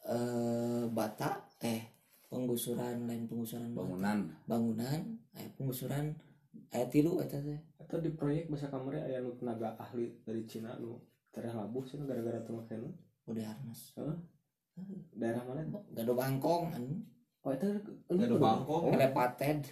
eh 0.04 0.84
bata 0.88 1.44
eh 1.60 1.92
penggusuran 2.32 3.04
lain 3.08 3.24
penggusuran 3.28 3.72
bata. 3.72 3.78
bangunan. 3.84 4.18
Bangunan 4.48 5.00
aya 5.36 5.48
penggusuran 5.56 6.12
aya 6.72 6.88
tilu 6.88 7.20
eta 7.20 7.40
teh. 7.40 7.60
Atau 7.80 8.00
di 8.00 8.12
proyek 8.12 8.48
bahasa 8.48 8.72
kamarnya 8.72 9.06
aya 9.06 9.20
nu 9.20 9.36
tenaga 9.36 9.76
ahli 9.76 10.12
dari 10.24 10.44
Cina 10.48 10.76
nu 10.80 11.00
tereh 11.32 11.52
labuh 11.52 11.84
sih 11.84 12.00
gara-gara 12.00 12.40
make 12.48 12.76
nu. 12.76 12.92
Udah 13.24 13.48
harnas 13.48 13.96
daerah 15.14 15.42
mana 15.46 15.62
gado 15.94 16.12
bangkong 16.12 16.74
anu 16.74 16.98
oh 17.46 17.50
itu 17.54 17.66
Gado 18.10 18.36
bangkong. 18.36 18.82
ada 18.94 19.08
paten 19.10 19.62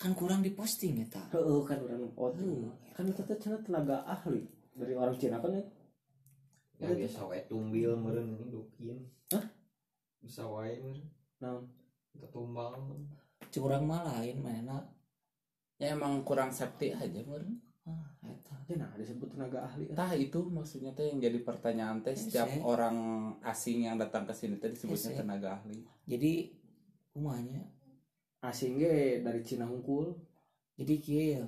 kan 0.00 0.10
kurang 0.16 0.40
diposting 0.40 1.04
eta 1.04 1.20
heeh 1.30 1.60
kan 1.62 1.78
urang 1.78 2.08
oh 2.16 2.32
Heuh. 2.32 2.72
kan 2.96 3.04
itu 3.06 3.20
teh 3.22 3.36
cenah 3.36 3.60
tenaga 3.62 4.02
ahli 4.08 4.42
dari 4.72 4.92
orang 4.96 5.16
Cina 5.16 5.38
kan 5.38 5.52
ya 5.52 5.64
Ya 6.82 6.90
biasa 6.90 7.30
wae 7.30 7.38
tumbil 7.46 7.94
meureun 7.94 8.34
ini 8.34 8.50
dukin. 8.50 8.98
Hah? 9.30 9.44
Bisa 10.18 10.42
wae 10.50 10.74
meureun. 10.82 11.06
naon 11.38 11.62
Kita 12.10 12.26
tumbang. 12.34 12.74
curang 13.54 13.86
mah 13.86 14.02
lain 14.02 14.42
mana 14.42 14.82
ya 15.78 15.94
emang 15.94 16.26
kurang 16.26 16.50
safety 16.50 16.90
aja 16.90 17.22
meureun 17.22 17.54
ya 17.54 17.71
nah 18.72 18.92
disebut 18.96 19.36
tenaga 19.36 19.66
ahli 19.66 19.90
Tah 19.92 20.12
itu 20.16 20.40
maksudnya 20.48 20.94
teh 20.94 21.10
yang 21.10 21.20
jadi 21.20 21.38
pertanyaan 21.42 22.00
teh 22.00 22.14
setiap 22.16 22.48
Ese. 22.48 22.62
orang 22.62 22.96
asing 23.44 23.84
yang 23.84 23.98
datang 23.98 24.24
ke 24.24 24.32
sini 24.32 24.56
teh 24.56 24.70
disebutnya 24.70 25.12
Ese. 25.12 25.18
tenaga 25.18 25.48
ahli. 25.60 25.82
jadi 26.08 26.48
kumanya 27.12 27.60
asing 28.42 28.80
ge 28.80 29.20
dari 29.20 29.42
Cina 29.44 29.68
hungkul 29.68 30.16
jadi 30.78 30.94
kieu 30.98 31.26
ya. 31.42 31.46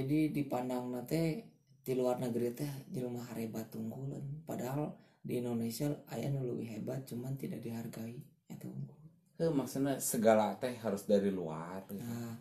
jadi 0.00 0.32
dipandang 0.32 0.90
nate 0.90 1.44
di 1.84 1.92
luar 1.96 2.20
negeri 2.20 2.56
teh 2.56 2.72
jelema 2.88 3.24
harebat 3.32 3.68
tunggulan 3.72 4.24
padahal 4.48 4.96
di 5.20 5.44
Indonesia 5.44 5.92
aya 6.08 6.32
nu 6.32 6.40
leuwih 6.40 6.78
hebat 6.78 7.04
cuman 7.04 7.36
tidak 7.36 7.60
dihargai 7.60 8.16
eta 8.48 8.64
unggul 8.64 8.96
maksudnya 9.38 10.02
segala 10.02 10.58
teh 10.58 10.74
harus 10.82 11.06
dari 11.06 11.30
luar. 11.30 11.86
gitu. 11.86 12.02
nah 12.02 12.34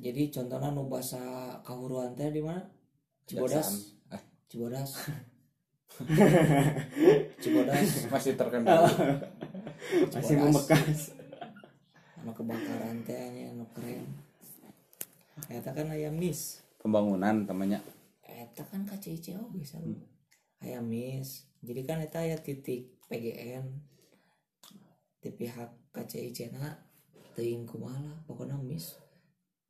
jadi 0.00 0.32
contohnya 0.32 0.72
nu 0.72 0.88
bahasa 0.88 1.20
kahuruan 1.60 2.16
teh 2.16 2.32
di 2.32 2.40
mana? 2.40 2.64
Cibodas. 3.28 3.92
Eh, 4.08 4.22
Cibodas. 4.48 4.90
Cibodas. 7.44 7.88
Masih 8.08 8.32
terkenal. 8.32 8.88
masih 10.08 10.34
membekas. 10.40 11.12
Anu 12.16 12.32
kebakaran 12.32 13.04
teh 13.04 13.52
anu 13.52 13.68
keren. 13.76 14.08
Eta 15.52 15.76
kan 15.76 15.92
aya 15.92 16.08
miss. 16.08 16.64
Pembangunan 16.80 17.44
temannya. 17.44 17.84
eta 18.24 18.64
kan 18.64 18.88
KCIC 18.88 19.36
oge 19.36 19.68
selalu 19.68 20.00
aya 20.64 20.80
miss. 20.80 21.44
Jadi 21.60 21.84
kan 21.84 22.00
eta 22.00 22.24
aya 22.24 22.40
titik 22.40 22.96
PGN 23.04 23.68
di 25.20 25.28
pihak 25.28 25.92
KCIC 25.92 26.56
na 26.56 26.72
teuing 27.36 27.68
kumaha 27.68 28.24
pokoknya 28.24 28.56
miss 28.56 28.96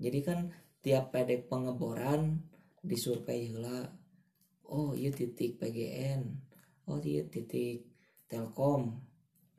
jadi 0.01 0.19
kan 0.25 0.39
tiap 0.81 1.13
pedek 1.13 1.47
pengeboran 1.47 2.41
disurvei 2.81 3.53
heula 3.53 3.85
oh 4.67 4.97
iya 4.97 5.13
titik 5.13 5.61
PGN 5.61 6.25
oh 6.89 6.99
iya 6.99 7.21
titik 7.29 7.85
Telkom 8.25 8.97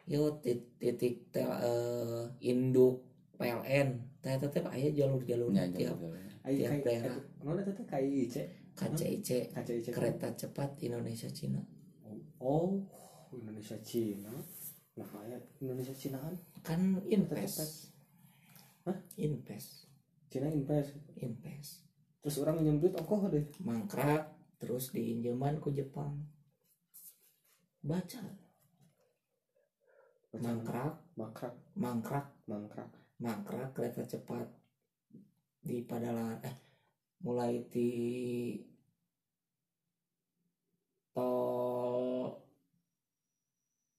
yo 0.08 0.42
tit- 0.42 0.80
titik 0.80 1.30
tel, 1.30 1.46
eh, 1.52 2.24
induk 2.42 3.06
PLN 3.38 3.90
teh 4.18 4.34
teh 4.34 4.50
teh 4.50 4.64
aya 4.66 4.90
jalur-jalur 4.90 5.54
Ya, 5.54 5.70
tiap 5.70 5.98
Tiap 6.42 6.72
kai 6.74 6.82
daerah. 6.82 7.22
naon 7.46 7.62
eta 7.62 7.72
teh 7.72 7.86
KIC 7.86 8.36
KCIC 8.74 9.30
KCIC 9.54 9.86
kereta 9.94 10.34
cepat 10.34 10.74
Indonesia 10.82 11.30
Cina. 11.30 11.62
Oh 12.42 12.82
Indonesia 13.30 13.78
Cina. 13.86 14.34
Nah 14.98 15.08
Indonesia 15.62 15.94
Cinaan 15.94 16.34
kan? 16.66 16.98
Invest 17.06 17.94
Hah? 18.84 18.98
invest 19.16 19.86
Cina 20.32 20.48
invest 20.48 20.96
invest 21.20 21.84
terus 22.24 22.39
orang 22.39 22.63
minjem 22.63 22.80
duit 22.80 22.96
ongkoh 22.96 23.28
deh. 23.28 23.52
Mangkrak 23.67 24.32
terus 24.56 24.96
diinjeman 24.96 25.60
ku 25.60 25.76
Jepang. 25.76 26.24
Baca. 27.84 28.24
Mangkrak. 30.39 30.96
Mangkrak. 31.20 31.56
Mangkrak. 31.76 32.26
Mangkrak. 32.48 32.91
Mangkrak 33.20 33.70
kereta 33.76 34.08
cepat. 34.08 34.48
Di 35.60 35.84
Padalarang 35.84 36.39
eh 36.48 36.56
mulai 37.22 37.67
di 37.67 37.89
tol 41.12 42.39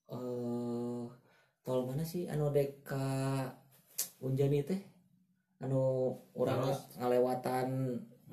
eh 0.09 1.07
tol 1.61 1.81
mana 1.85 2.07
sih? 2.09 2.25
Anu 2.31 2.49
deka 2.55 3.51
Unjani 4.23 4.62
teh 4.62 4.92
anu 5.62 6.11
orang 6.35 6.59
Terus? 6.66 6.81
ngalewatan 6.98 7.68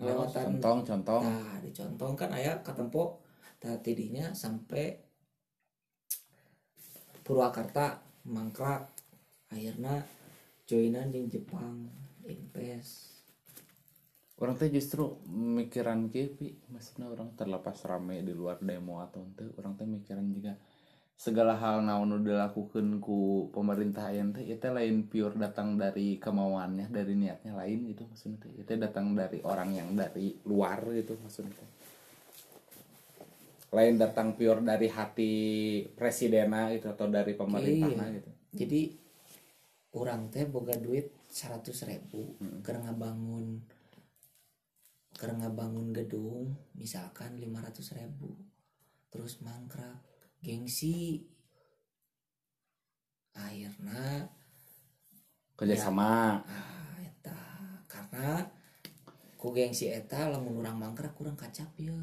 ngalewatan 0.01 0.45
Contong, 0.57 0.79
contong. 0.81 1.23
nah 1.23 1.55
dicontoh 1.61 2.09
kan 2.17 2.29
ayah 2.33 2.57
katempo 2.65 3.21
tidinya 3.59 4.33
sampai 4.33 4.97
Purwakarta 7.21 8.01
mangkrak 8.25 8.89
akhirnya 9.53 10.01
joinan 10.65 11.13
di 11.13 11.29
Jepang 11.29 11.85
invest 12.25 13.09
Orang 14.39 14.55
teh 14.55 14.71
justru 14.71 15.19
mikiran 15.27 16.07
kipi, 16.07 16.55
maksudnya 16.71 17.11
orang 17.11 17.35
terlepas 17.35 17.75
rame 17.83 18.23
di 18.23 18.31
luar 18.31 18.55
demo 18.63 19.03
atau 19.03 19.19
ente, 19.19 19.43
orang 19.59 19.75
teh 19.75 19.83
mikiran 19.83 20.23
juga 20.31 20.55
segala 21.19 21.51
hal 21.59 21.83
naon 21.83 22.15
nu 22.15 22.17
dilakukan 22.23 23.03
ku 23.03 23.51
pemerintah 23.51 24.07
aya 24.07 24.23
teh 24.31 24.55
itu 24.55 24.67
lain 24.71 25.03
pure 25.11 25.35
datang 25.35 25.75
dari 25.75 26.15
kemauannya 26.15 26.87
dari 26.87 27.11
niatnya 27.19 27.59
lain 27.59 27.91
gitu 27.91 28.07
maksudnya 28.07 28.47
teh. 28.47 28.51
Itu 28.55 28.71
datang 28.79 29.11
dari 29.19 29.43
orang 29.43 29.75
yang 29.75 29.91
dari 29.99 30.31
luar 30.47 30.79
gitu 30.95 31.19
maksudnya 31.19 31.67
lain 33.69 34.01
datang 34.01 34.33
pure 34.33 34.65
dari 34.65 34.89
hati 34.89 35.33
presidennya 35.93 36.73
gitu 36.73 36.89
atau 36.89 37.05
dari 37.05 37.37
pemerintahnya 37.37 38.05
Iya. 38.09 38.15
gitu. 38.17 38.31
Jadi 38.55 38.81
orang 39.99 40.31
teh 40.33 40.47
boga 40.49 40.73
duit 40.79 41.13
100 41.29 41.69
ribu 41.85 42.33
karena 42.65 42.89
bangun 42.95 43.61
karena 45.19 45.51
bangun 45.53 45.91
gedung 45.93 46.55
misalkan 46.79 47.37
500 47.37 47.93
ribu. 47.99 48.33
Terus 49.13 49.37
mangkrak 49.45 50.08
gengsi. 50.43 51.23
Akhirnya 53.35 54.27
kerjasama 55.55 56.39
ah 56.43 56.95
eta. 57.03 57.39
Karena 57.87 58.43
ku 59.39 59.51
gengsi 59.55 59.91
eta 59.91 60.31
lamun 60.31 60.59
urang 60.59 60.79
mangkrak 60.79 61.15
kurang 61.15 61.35
kacap 61.39 61.67
ya. 61.79 61.95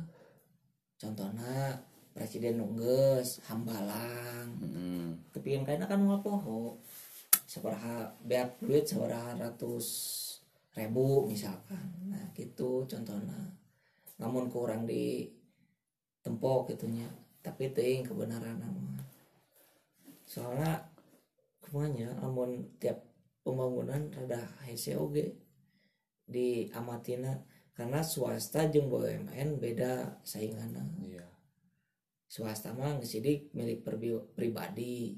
Contohnya 0.96 1.76
presiden 2.16 2.60
nungges 2.60 3.44
hambalang. 3.48 4.48
Mm. 4.56 5.08
tapi 5.36 5.52
yang 5.52 5.68
kayaknya 5.68 5.84
kan 5.84 6.00
mau 6.00 6.24
poho 6.24 6.80
seberapa 7.44 8.16
beak 8.24 8.56
duit 8.64 8.88
seberapa 8.88 9.36
ratus 9.36 9.86
ribu 10.72 11.28
misalkan. 11.28 11.92
Nah 12.08 12.32
gitu 12.32 12.88
contohnya. 12.88 13.52
Namun 14.16 14.48
kurang 14.48 14.88
di 14.88 15.28
tempok 16.24 16.72
gitunya 16.72 17.06
tapi 17.46 17.70
ting 17.70 18.02
kebenaran 18.02 18.58
nama. 18.58 18.98
Soalnya 20.26 20.82
kemanya 21.62 22.10
namun 22.18 22.74
tiap 22.82 23.06
pembangunan 23.46 24.10
rada 24.10 24.42
oge 24.98 25.38
di 26.26 26.66
amatina 26.74 27.38
karena 27.70 28.02
swasta 28.02 28.66
jeung 28.66 28.90
BUMN 28.90 29.62
beda 29.62 30.18
sainganna 30.26 30.82
iya. 30.98 31.22
Swasta 32.26 32.74
mah 32.74 32.98
ngesidik 32.98 33.54
milik 33.54 33.86
perbi- 33.86 34.26
pribadi. 34.34 35.14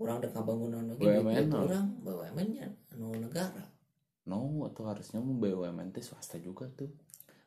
Orang 0.00 0.24
dek 0.24 0.32
bangunan 0.32 0.88
lagi 0.88 1.04
BUMN 1.04 1.52
no? 1.52 1.68
orang 1.68 1.86
BUMN 2.00 2.48
nya 2.48 2.66
anu 2.96 3.12
negara. 3.12 3.68
No 4.24 4.64
atau 4.64 4.88
harusnya 4.88 5.20
mau 5.20 5.36
BUMN 5.36 5.92
teh 5.92 6.00
swasta 6.00 6.40
juga 6.40 6.64
tuh. 6.72 6.88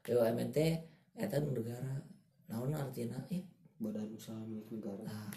BUMN 0.06 0.54
teh 0.54 0.78
eta 1.18 1.42
nu 1.42 1.58
negara. 1.58 2.06
Naon 2.46 2.78
artinya? 2.78 3.18
Eh 3.34 3.55
badan 3.80 4.08
usaha 4.16 4.40
milik 4.48 4.72
negara. 4.72 5.04
Nah, 5.04 5.32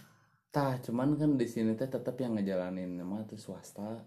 tah 0.48 0.78
cuman 0.82 1.18
kan 1.18 1.34
di 1.34 1.46
sini 1.46 1.74
teh 1.74 1.90
tetap 1.90 2.14
yang 2.20 2.38
ngejalanin 2.38 2.98
mah 3.02 3.26
tuh 3.26 3.38
swasta. 3.38 4.02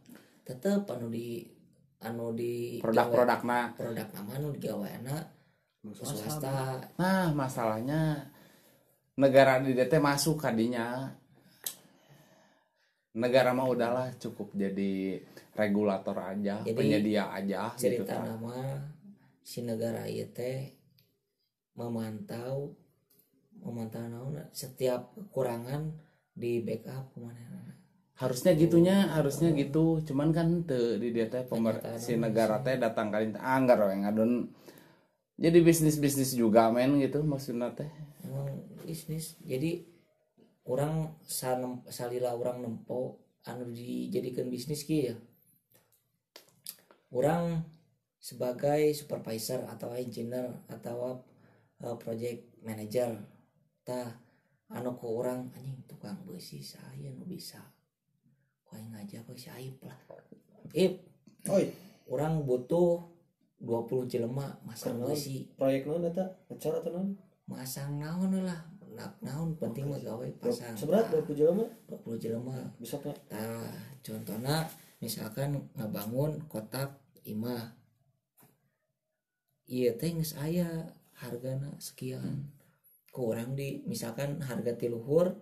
Tetep 0.47 0.87
anu 0.87 1.11
di 1.11 1.43
anu 2.03 2.31
di 2.33 2.79
produk-produkna. 2.79 3.75
Produk 3.75 4.07
nama 4.15 4.31
anu 4.39 4.47
digaweana 4.55 5.17
swasta. 5.91 6.81
nah 6.97 7.33
masalahnya 7.33 8.29
negara 9.19 9.59
di 9.59 9.75
DT 9.75 9.99
masuk 9.99 10.39
kadinya. 10.39 11.11
Negara 13.11 13.51
mah 13.51 13.67
udahlah 13.67 14.07
cukup 14.15 14.55
jadi 14.55 15.19
regulator 15.51 16.15
aja 16.15 16.63
Jadi, 16.63 16.71
penyedia 16.71 17.27
aja 17.27 17.75
gitu 17.75 18.07
cerita 18.07 18.15
tah. 18.15 18.23
nama 18.23 18.79
si 19.43 19.59
negara 19.67 20.07
ieu 20.07 20.31
teh 20.31 20.71
memantau 21.75 22.71
memantau 23.61 24.01
naon 24.05 24.37
setiap 24.51 25.13
kekurangan 25.17 25.93
di 26.33 26.61
backup 26.65 27.13
ke 27.13 27.19
mana 27.21 27.71
harusnya 28.21 28.53
gitunya 28.53 29.09
harusnya 29.09 29.49
gitu. 29.57 29.97
Cuman 30.05 30.29
kan 30.29 30.61
teu 30.69 31.01
di 31.01 31.09
dia 31.09 31.25
teh 31.25 31.41
pemer- 31.41 31.81
Kenyataan 31.81 31.97
si 31.97 32.13
negara 32.21 32.61
teh 32.61 32.77
datang 32.77 33.09
kali 33.09 33.33
anggar 33.41 33.81
we 33.89 33.97
ngadon 33.97 34.53
jadi 35.41 35.57
bisnis 35.65 35.97
bisnis 35.97 36.37
juga 36.37 36.69
men 36.69 37.01
gitu 37.01 37.25
maksudnya 37.25 37.73
teh. 37.73 37.89
Emang 38.21 38.61
bisnis 38.85 39.41
jadi 39.41 39.81
orang 40.69 41.17
sanem, 41.25 41.81
salila 41.89 42.37
orang 42.37 42.61
nempo 42.61 43.17
anu 43.49 43.73
dijadikan 43.73 44.53
bisnis 44.53 44.85
ki 44.85 44.97
ya? 45.09 45.15
Orang 47.09 47.65
sebagai 48.21 48.93
supervisor 48.93 49.65
atau 49.65 49.97
engineer 49.97 50.61
atau 50.69 51.25
uh, 51.81 51.97
project 51.97 52.61
manager 52.61 53.17
tah 53.81 54.09
anu 54.71 54.95
ku 54.95 55.19
orang 55.19 55.51
anjing 55.57 55.81
tukang 55.89 56.17
besi 56.23 56.63
saya 56.63 57.11
nu 57.11 57.25
bisa. 57.27 57.59
Kau 58.63 58.79
ngajak 58.79 59.27
si 59.35 59.51
aib 59.51 59.77
lah. 59.83 59.99
Ip 60.71 60.93
oi. 61.51 61.65
Orang 62.11 62.43
butuh 62.43 63.03
20 63.61 64.09
jelema 64.09 64.57
masang 64.65 64.99
besi 65.03 65.47
proyek 65.53 65.85
naon 65.85 66.07
eta? 66.07 66.25
Ngecar 66.49 66.81
atau 66.81 66.91
naon? 66.95 67.09
Masang 67.45 67.99
naon 67.99 68.31
lah 68.41 68.61
nak 68.91 69.15
naon 69.23 69.55
penting 69.55 69.87
mah 69.87 69.99
gawe 70.03 70.27
pasang. 70.39 70.75
seberat 70.75 71.07
20 71.11 71.39
jelema? 71.39 71.65
20 71.87 72.23
jelema. 72.23 72.57
Bisa 72.79 72.99
pak. 72.99 73.15
Tah 73.31 73.71
contohnya 74.03 74.67
misalkan 74.99 75.71
ngebangun 75.75 76.47
kotak 76.51 76.99
imah. 77.23 77.75
Iya 79.71 79.95
teh 79.95 80.11
geus 80.11 80.35
aya 80.35 80.91
hargana 81.15 81.71
sekian 81.79 82.51
kurang 83.11 83.59
di 83.59 83.83
misalkan 83.85 84.39
harga 84.39 84.73
tiluhur 84.79 85.35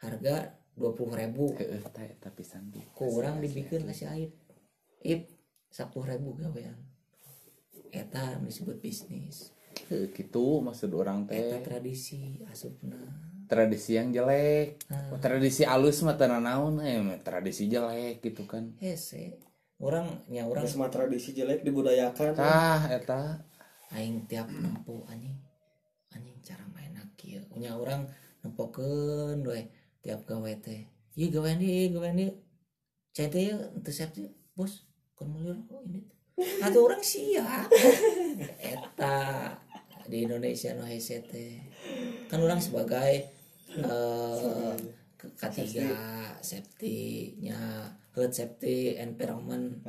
harga 0.00 0.56
20.000 0.76 1.20
ribu. 1.20 1.44
Heeh 1.56 1.84
teh 1.92 2.06
eta 2.16 2.28
pisan 2.32 2.68
di 2.72 2.80
kurang 2.92 3.40
dibikin 3.40 3.88
kasih. 3.88 4.08
aib. 4.12 4.32
Ip 5.04 5.22
10.000 5.72 6.10
ribu 6.16 6.36
gawean 6.36 6.76
eta 7.92 8.36
disebut 8.42 8.80
bisnis. 8.80 9.52
Heuh, 9.92 10.08
gitu 10.10 10.64
maksud 10.64 10.90
orang 10.96 11.28
eta 11.28 11.60
teh 11.60 11.62
tradisi 11.64 12.40
asupna. 12.48 12.96
Tradisi 13.46 13.94
yang 13.94 14.10
jelek. 14.10 14.82
Nah. 14.90 15.14
Oh, 15.14 15.20
tradisi 15.22 15.62
alus 15.62 16.02
mah 16.02 16.18
teu 16.18 16.26
naon 16.26 16.82
eh 16.82 16.98
tradisi 17.22 17.70
jelek 17.70 18.20
gitu 18.24 18.44
kan. 18.44 18.74
Hese 18.82 19.38
orang 19.76 20.24
nya 20.32 20.48
orang 20.48 20.66
semua 20.66 20.88
tradisi 20.88 21.36
jelek 21.36 21.62
dibudayakan. 21.62 22.32
Tah 22.36 22.90
eta. 22.90 23.44
Aing 23.94 24.26
tiap 24.26 24.50
nempo 24.50 25.06
anjing. 25.06 25.38
Anjing 26.10 26.36
cara 26.42 26.66
main 26.74 26.85
kieu 27.26 27.42
nya 27.58 27.74
orang 27.74 28.06
nempokeun 28.46 29.42
we 29.42 29.66
tiap 30.02 30.22
gawe 30.22 30.52
teh. 30.62 30.86
Ieu 31.18 31.34
gawean 31.34 31.58
ieu 31.58 31.90
gawean 31.90 32.22
ieu 32.22 32.32
cai 33.10 33.26
teh 33.26 33.50
teu 33.82 33.90
siap 33.90 34.14
teh 34.14 34.30
bos 34.54 34.86
kon 35.18 35.34
meuli 35.34 35.50
rokok 35.58 35.82
ini 35.90 36.00
atuh 36.62 36.82
orang 36.86 37.02
siap. 37.02 37.66
Eta 38.72 39.18
di 40.06 40.22
Indonesia 40.22 40.70
no 40.78 40.86
hese 40.86 41.18
teh. 41.26 41.58
Kan 42.30 42.46
orang 42.46 42.62
sebagai 42.62 43.34
eh 43.74 44.74
ke- 45.18 45.34
ketiga 45.34 45.90
safety 46.38 47.34
nya 47.42 47.90
health 48.14 48.36
safety 48.36 48.94
environment 49.00 49.82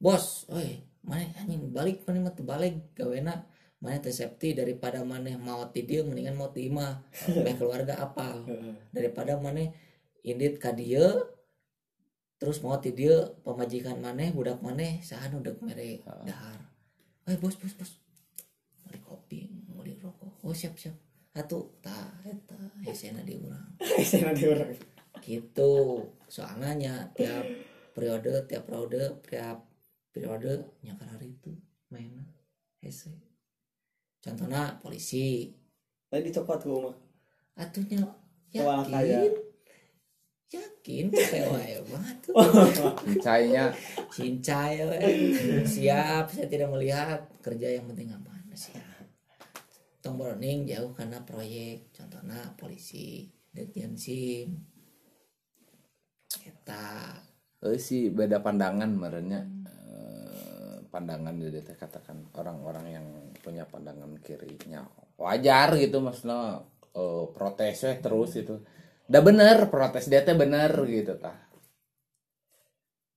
bos 0.00 0.48
oi 0.48 0.80
mana 1.04 1.24
anjing 1.36 1.72
balik 1.72 2.04
mana 2.04 2.28
mah 2.28 2.34
balik 2.44 2.92
gawena 2.96 3.44
mana 3.80 3.96
safety 4.12 4.52
daripada 4.52 5.00
mana 5.00 5.40
mau 5.40 5.64
ti 5.72 5.88
dieu 5.88 6.04
mendingan 6.04 6.36
mau 6.36 6.52
ti 6.52 6.68
imah. 6.68 7.00
Bae 7.44 7.56
keluarga 7.56 7.96
apal. 7.96 8.44
Daripada 8.96 9.40
mana 9.40 9.72
indit 10.20 10.60
ka 10.60 10.76
dieu 10.76 11.24
terus 12.36 12.60
mau 12.60 12.76
ti 12.76 12.92
dieu 12.92 13.40
pamajikan 13.40 14.00
mana 14.00 14.28
budak 14.32 14.60
mana 14.60 15.00
sahan 15.00 15.40
udah 15.40 15.56
mere 15.64 16.04
dahar. 16.28 16.60
Eh 17.24 17.40
bos 17.40 17.56
bos 17.56 17.72
bos. 17.72 17.90
Mau 18.84 18.92
di 18.92 19.00
kopi 19.00 19.48
mau 19.72 19.80
di 19.80 19.96
rokok. 19.96 20.44
Oh 20.44 20.52
siap 20.52 20.76
siap. 20.76 20.96
Atuh 21.32 21.64
tah 21.80 22.20
eta 22.28 22.60
hesena 22.84 23.24
di 23.24 23.38
urang 23.40 23.80
Sana 24.10 24.36
di 24.36 24.44
orang 24.44 24.76
gitu. 25.24 26.04
Soalnya 26.28 26.76
nya 26.76 26.94
tiap 27.16 27.48
periode 27.96 28.44
tiap 28.44 28.68
periode 28.68 29.24
tiap 29.24 29.64
periode 30.12 30.68
nyakar 30.84 31.16
hari 31.16 31.32
itu 31.32 31.54
mainnya 31.88 32.26
hese 32.82 33.29
contohnya 34.20 34.78
polisi. 34.84 35.50
Tadi 36.10 36.30
gue 36.30 36.78
mah 36.80 36.96
atuhnya 37.60 38.00
Wah, 38.66 38.82
kaya. 38.82 39.22
yakin? 39.22 39.32
yakin? 40.50 41.04
Kecewa 41.14 41.60
ya 41.62 41.78
banget 41.86 42.16
tuh. 42.26 42.34
Cainya 43.24 43.70
cincai 44.10 44.82
we. 44.82 44.98
siap 45.62 46.26
saya 46.34 46.46
tidak 46.50 46.68
melihat. 46.74 47.20
Kerja 47.38 47.78
yang 47.78 47.86
penting 47.86 48.10
aman 48.10 48.42
siap. 48.58 49.06
Tong 50.02 50.18
burning 50.18 50.66
jauh 50.66 50.90
karena 50.90 51.22
proyek. 51.22 51.94
Contohnya 51.94 52.42
polisi 52.58 53.30
Dirjen 53.54 53.94
SIM. 53.94 54.58
Eta 56.42 57.14
Eh 57.60 57.76
sih 57.76 58.08
beda 58.08 58.40
pandangan 58.40 58.88
merenya 58.88 59.44
Eh, 59.68 60.76
pandangan 60.88 61.36
dari 61.36 61.60
teh 61.60 61.76
katakan 61.76 62.26
orang-orang 62.34 62.86
yang 62.88 63.06
punya 63.40 63.64
pandangan 63.66 64.12
kirinya. 64.22 64.84
Wajar 65.16 65.76
gitu 65.80 66.00
maksudnya 66.00 66.64
eh, 66.94 67.24
protesnya 67.34 67.98
terus 67.98 68.36
itu. 68.36 68.60
Udah 69.10 69.22
bener 69.24 69.56
protes 69.72 70.06
dia 70.06 70.22
teh 70.22 70.36
bener 70.36 70.70
gitu 70.86 71.18
tah. 71.18 71.36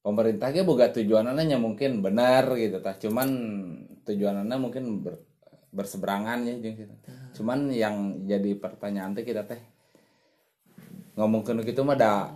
Pemerintahnya 0.03 0.67
boga 0.67 0.91
tujuanannya 0.91 1.57
mungkin 1.62 2.03
benar 2.03 2.55
gitu 2.59 2.79
tah. 2.83 2.95
Cuman 2.97 3.29
tujuanannya 4.03 4.57
mungkin 4.59 5.03
ber- 5.03 5.23
berseberangan 5.73 6.45
ya 6.45 6.55
gitu. 6.62 6.86
cuman 7.33 7.73
yang 7.73 8.21
jadi 8.29 8.53
pertanyaan 8.62 9.17
teh 9.17 9.25
kita 9.25 9.41
teh 9.49 9.57
ngomong 11.17 11.41
gitu 11.65 11.81
mah 11.81 11.97
da 11.97 12.29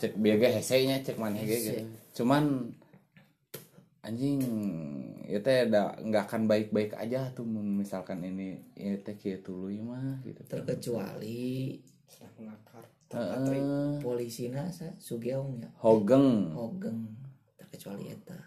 cek 0.00 0.16
biaga 0.16 0.48
hese 0.48 0.80
nya 0.88 0.96
cek 1.04 1.20
mana 1.20 1.44
gitu. 1.44 1.84
Cuman 2.16 2.72
anjing 4.00 4.40
ya 5.28 5.44
teh 5.44 5.68
da 5.68 5.92
nggak 6.00 6.24
akan 6.24 6.48
baik-baik 6.48 6.96
aja 6.96 7.28
tuh 7.36 7.44
misalkan 7.44 8.24
ini 8.24 8.72
ini 8.80 8.96
teh 9.04 9.16
kieu 9.20 9.44
tuluy 9.44 9.84
mah 9.84 10.24
gitu. 10.24 10.40
Terkecuali 10.48 11.76
mengakar 12.40 12.84
Heeh. 13.10 14.00
polisi 14.00 14.48
nasa 14.48 14.96
sugeong 14.96 15.60
ya? 15.60 15.68
Hogeng. 15.84 16.56
Hogeng. 16.56 17.12
Terkecuali 17.58 18.08
eta. 18.08 18.38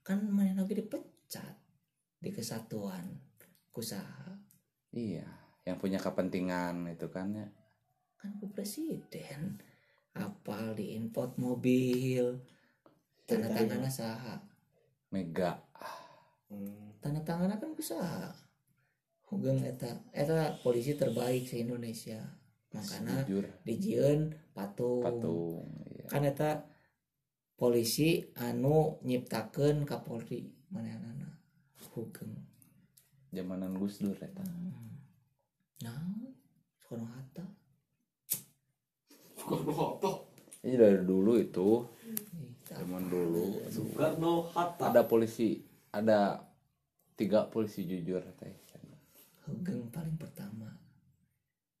Kan 0.00 0.24
mana 0.30 0.64
lagi 0.64 0.78
dipecat 0.78 1.54
di 2.20 2.30
kesatuan 2.32 3.04
kusaha. 3.68 4.32
Iya 4.94 5.28
yang 5.64 5.80
punya 5.80 6.00
kepentingan 6.00 6.88
itu 6.88 7.08
kan 7.12 7.34
ya. 7.36 7.48
Kan 8.16 8.40
ku 8.40 8.48
presiden 8.48 9.60
apal 10.14 10.78
di 10.78 10.94
import 10.94 11.34
mobil 11.36 12.38
tanda 13.26 13.50
tangannya 13.50 13.90
saha 13.90 14.53
mega. 15.14 15.62
Hmm. 16.50 16.98
tanda 16.98 17.20
tangannya 17.22 17.56
kan 17.60 17.72
kusaha 17.72 18.32
hogeng 19.30 19.60
eta 19.64 19.88
eta 20.10 20.58
polisi 20.60 20.98
terbaik 20.98 21.46
se 21.46 21.62
Indonesia. 21.62 22.18
Makanya 22.74 23.22
dijieun 23.62 24.34
patung. 24.50 25.06
Patung 25.06 25.62
iya. 25.94 26.06
kan 26.10 26.26
eta 26.26 26.50
polisi 27.54 28.34
anu 28.34 28.98
nyiptakeun 29.06 29.86
Kapolri 29.86 30.50
manehna 30.74 31.38
hugeng 31.94 32.34
zamanan 33.30 33.78
Gus 33.78 34.02
Dur 34.02 34.18
eta. 34.18 34.42
Nah 35.86 36.02
Soekarno 36.82 37.06
Hatta 37.10 37.44
ini 40.64 40.76
dari 40.80 41.04
dulu 41.04 41.36
itu 41.36 41.84
zaman 42.74 43.06
dulu. 43.08 43.62
Soekarno 43.70 44.50
Hatta 44.50 44.90
ada 44.90 45.02
polisi 45.06 45.62
ada 45.94 46.42
tiga 47.14 47.46
polisi 47.46 47.86
jujur 47.86 48.22
teh. 48.38 48.64
Hugeng 49.44 49.92
paling 49.92 50.16
pertama. 50.16 50.72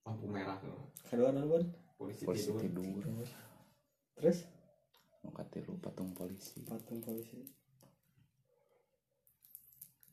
Lampu 0.04 0.28
merah 0.28 0.60
kedua 1.08 1.32
nonton 1.32 1.72
polisi, 1.96 2.28
polisi 2.28 2.52
tidur. 2.60 3.00
tidur. 3.00 3.02
Terus 3.08 3.32
terus? 4.20 4.38
Muka 5.24 5.42
tilu 5.48 5.80
patung 5.80 6.12
polisi. 6.12 6.60
Patung 6.68 7.00
polisi. 7.00 7.40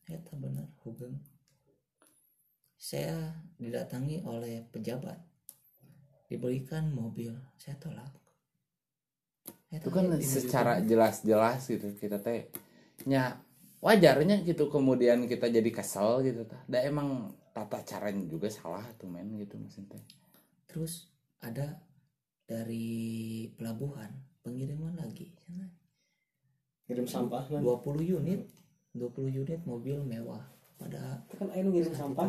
Eta 0.08 0.32
benar 0.40 0.72
hugeng. 0.88 1.20
Saya 2.80 3.36
didatangi 3.60 4.24
oleh 4.24 4.64
pejabat. 4.72 5.20
Diberikan 6.32 6.96
mobil 6.96 7.36
saya 7.60 7.76
tolak 7.76 8.21
itu 9.72 9.88
kan 9.88 10.12
di- 10.12 10.28
secara 10.28 10.84
jelas-jelas 10.84 11.64
gitu 11.72 11.96
kita 11.96 12.20
teh 12.20 12.52
nya 13.08 13.40
wajarnya 13.82 14.44
gitu 14.46 14.70
kemudian 14.70 15.26
kita 15.26 15.50
jadi 15.50 15.70
kesel 15.74 16.22
gitu 16.22 16.46
tah. 16.46 16.62
Da 16.70 16.86
emang 16.86 17.34
tata 17.52 17.82
caranya 17.82 18.24
juga 18.30 18.48
salah 18.48 18.86
tuh 19.00 19.10
men 19.10 19.36
gitu 19.42 19.58
maksudnya 19.58 19.98
teh. 19.98 20.04
Terus 20.70 21.10
ada 21.42 21.82
dari 22.46 23.48
pelabuhan 23.58 24.12
pengiriman 24.44 24.94
lagi 25.00 25.32
kirim 26.92 27.08
sampah 27.08 27.48
kan? 27.48 27.64
20 27.64 28.20
unit 28.20 28.42
20 28.92 29.32
unit 29.32 29.60
mobil 29.64 29.96
mewah. 30.04 30.44
Pada 30.76 31.24
kan 31.32 31.48
ayo 31.56 31.72
ngirim 31.72 31.96
sampah. 31.96 32.28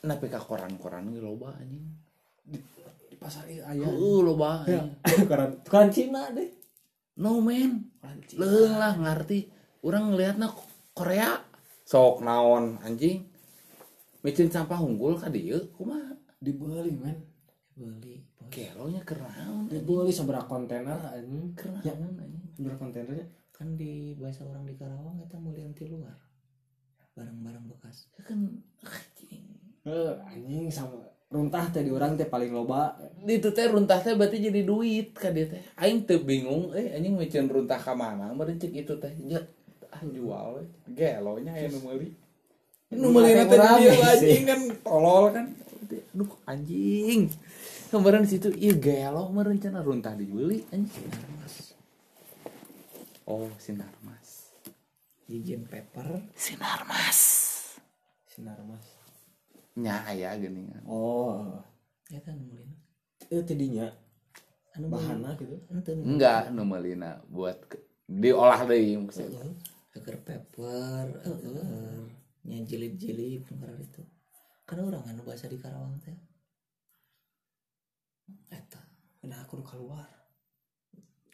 tapi 0.00 0.32
ka 0.32 0.40
koran-koran 0.40 1.12
ge 1.12 1.20
loba 1.20 1.52
anjing. 1.60 1.84
di 2.44 2.56
pasar 3.20 3.44
iya 3.52 3.68
ayah. 3.68 3.84
Heuh 3.84 4.24
loba 4.24 4.64
anjing. 4.64 4.96
tukaran 5.28 5.50
tukaran 5.60 5.90
Cina 5.92 6.32
deh. 6.32 6.48
No 7.20 7.44
man 7.44 7.92
leung 8.32 8.80
lah 8.80 8.96
ngerti 8.96 9.52
orang 9.84 10.16
ngelihatna 10.16 10.48
Korea. 10.96 11.36
Sok 11.84 12.24
naon 12.24 12.80
anjing. 12.80 13.28
Micin 14.24 14.48
sampah 14.48 14.80
unggul 14.80 15.20
ka 15.20 15.28
dieu 15.28 15.60
kumaha? 15.76 16.16
Dibeli 16.40 16.96
men. 16.96 17.20
Beli 17.76 18.24
kelonya 18.50 19.04
kenaon 19.06 19.70
dibeli 19.70 20.10
seberapa 20.10 20.48
kontainer 20.48 20.96
anjing. 21.12 21.52
Ya 21.84 21.92
kenaon 21.92 22.16
anjing. 22.16 22.44
seberapa 22.56 22.80
kontainernya 22.80 23.28
kan 23.52 23.76
di 23.76 24.16
bahasa 24.16 24.48
orang 24.48 24.64
di 24.64 24.72
Karawang 24.80 25.20
kita 25.20 25.36
mau 25.36 25.52
lihat 25.52 25.76
di 25.76 25.84
luar. 25.92 26.16
Barang-barang 27.12 27.68
bekas. 27.68 28.08
Ya 28.16 28.24
kan 28.24 28.64
anjing. 28.80 29.44
Eh 29.84 30.12
anjing 30.24 30.72
sama 30.72 31.19
runtah 31.30 31.70
teh 31.70 31.86
di 31.86 31.94
orang 31.94 32.18
teh 32.18 32.26
paling 32.26 32.50
loba. 32.50 32.98
Itu 33.22 33.54
teh 33.54 33.70
runtah 33.70 34.02
teh 34.02 34.18
berarti 34.18 34.42
jadi 34.42 34.66
duit 34.66 35.14
ka 35.14 35.30
dia 35.30 35.46
teh. 35.46 35.62
Aing 35.78 36.02
teu 36.02 36.18
bingung 36.26 36.74
eh 36.74 36.98
anjing 36.98 37.14
micin 37.14 37.46
runtah 37.46 37.78
ka 37.78 37.94
mana 37.94 38.34
meureun 38.34 38.58
cek 38.58 38.74
itu 38.74 38.98
teh? 38.98 39.14
Ya 39.24 39.38
ah 39.90 40.02
jual 40.06 40.66
gelonya 40.86 41.50
aya 41.50 41.66
nu 41.70 41.82
meuli 41.82 42.14
nu 42.94 43.10
meuli 43.14 43.34
teh 43.34 43.46
dia 43.46 43.94
anjing 43.94 44.44
kan 44.50 44.60
tolol 44.82 45.30
kan. 45.30 45.46
Aduh 45.90 46.30
anjing. 46.50 47.30
Kemarin 47.90 48.26
situ 48.26 48.50
iya 48.58 48.74
gelo 48.74 49.30
meureun 49.30 49.62
cenah 49.62 49.86
runtah 49.86 50.18
dibeli 50.18 50.66
anjing. 50.74 51.06
Oh 53.30 53.46
sinar 53.62 53.94
mas 54.02 54.50
jijin 55.30 55.62
paper. 55.62 56.26
Sinar 56.34 56.82
mas 56.90 57.18
sinar 58.26 58.58
mas 58.66 58.99
nya 59.80 60.04
aya 60.04 60.36
geuningan 60.36 60.84
oh. 60.84 61.56
Ya 62.10 62.20
kan 62.26 62.36
mulin 62.36 62.70
itu 63.30 63.42
tidinya. 63.46 63.86
Anu 64.74 64.90
bahannya 64.90 65.38
gitu. 65.38 65.54
Ente 65.70 65.94
enggak 65.94 66.50
nu 66.50 66.66
meulina 66.66 67.22
buat 67.30 67.54
ke- 67.70 67.86
diolah 68.10 68.66
deui 68.66 68.98
maksudnya. 68.98 69.46
Agar 69.94 70.18
paper 70.26 71.06
heeh 71.22 72.02
nya 72.50 72.56
jilid-jilid 72.66 73.46
ngarang 73.46 73.78
itu. 73.78 74.02
Kan 74.66 74.82
orang 74.82 75.06
anu 75.06 75.22
bahasa 75.22 75.46
di 75.46 75.58
Karawang 75.62 75.94
teh. 76.02 76.18
Eta 78.50 78.82
nah 79.22 79.46
aku 79.46 79.62
keluar. 79.62 80.10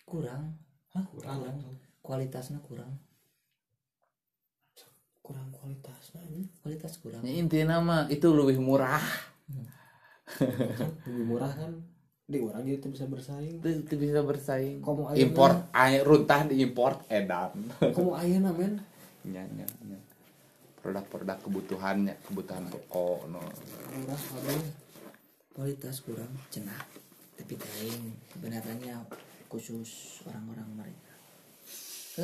Kurang. 0.04 0.60
Hah? 0.92 1.04
kurang. 1.08 1.56
Kualitasnya 2.04 2.60
kurang 2.60 3.05
kurang 5.26 5.50
kualitasnya 5.50 6.22
ini 6.22 6.46
kualitas 6.62 7.02
kurang. 7.02 7.26
Ya, 7.26 7.34
intinya 7.34 7.82
mah 7.82 8.02
itu 8.06 8.30
lebih 8.30 8.62
murah. 8.62 9.02
Lebih 11.02 11.24
murah 11.26 11.50
kan 11.50 11.82
di 12.26 12.38
orang 12.42 12.62
gitu 12.66 12.90
bisa 12.94 13.10
bersaing. 13.10 13.58
Itu, 13.58 13.68
itu 13.82 13.94
bisa 13.98 14.22
bersaing. 14.22 14.78
Komo 14.78 15.10
ayeuna. 15.10 15.26
import 15.26 15.58
air 15.74 16.06
runtah 16.06 16.46
diimport 16.46 17.02
edan. 17.10 17.58
Kamu 17.82 18.14
ayana 18.14 18.54
men 18.54 18.78
nya 19.26 19.42
nya 19.50 19.66
nya. 19.82 19.98
Produk-produk 20.78 21.42
kebutuhannya 21.42 22.14
kebutuhan 22.30 22.70
toko 22.70 23.26
no. 23.26 23.42
Murah 23.98 24.22
ada. 24.38 24.54
Kualitas 25.50 26.06
kurang 26.06 26.30
cenah. 26.54 26.86
Tapi 27.34 27.58
lain 27.58 28.14
kebenarannya 28.30 28.94
khusus 29.50 30.22
orang-orang 30.26 30.70
mereka 30.78 31.15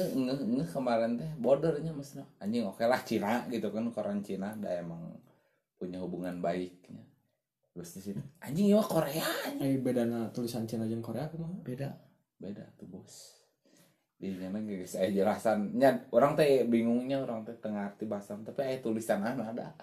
nge 0.01 0.35
nge 0.41 0.67
kemarin 0.73 1.21
teh 1.21 1.29
bordernya 1.37 1.93
maksudnya 1.93 2.25
anjing 2.41 2.65
oke 2.65 2.81
lah 2.81 3.01
Cina 3.05 3.45
gitu 3.53 3.69
kan 3.69 3.85
koran 3.93 4.25
Cina 4.25 4.57
dah 4.57 4.81
emang 4.81 5.13
punya 5.77 5.99
hubungan 6.01 6.39
baiknya. 6.39 7.03
Terus 7.73 7.91
di 7.99 8.01
sini 8.01 8.23
anjing 8.41 8.73
mah 8.73 8.89
Korea 8.89 9.27
anjing. 9.53 9.69
eh 9.69 9.77
bedana 9.83 10.33
tulisan 10.33 10.65
Cina 10.65 10.89
jeung 10.89 11.05
Korea 11.05 11.29
kumaha 11.29 11.61
beda. 11.61 11.91
Beda 12.41 12.65
tuh 12.81 12.89
bos. 12.89 13.43
Di 14.17 14.33
sana 14.39 14.63
gak 14.63 14.87
saya 14.87 15.11
jelasan. 15.11 15.75
Nya 15.77 16.09
orang 16.15 16.39
teh 16.39 16.65
bingungnya 16.65 17.21
orang 17.21 17.43
teh 17.43 17.59
tengah 17.59 17.91
arti 17.91 18.07
bahasa 18.07 18.39
tapi 18.41 18.63
aya 18.63 18.79
tulisan 18.79 19.21
anu 19.21 19.43
ada. 19.45 19.75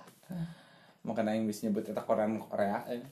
Makanya 1.03 1.35
yang 1.35 1.45
bisa 1.45 1.67
nyebut 1.67 1.85
eta 1.85 2.01
koran 2.01 2.39
Korea 2.39 2.87
eh. 2.89 3.03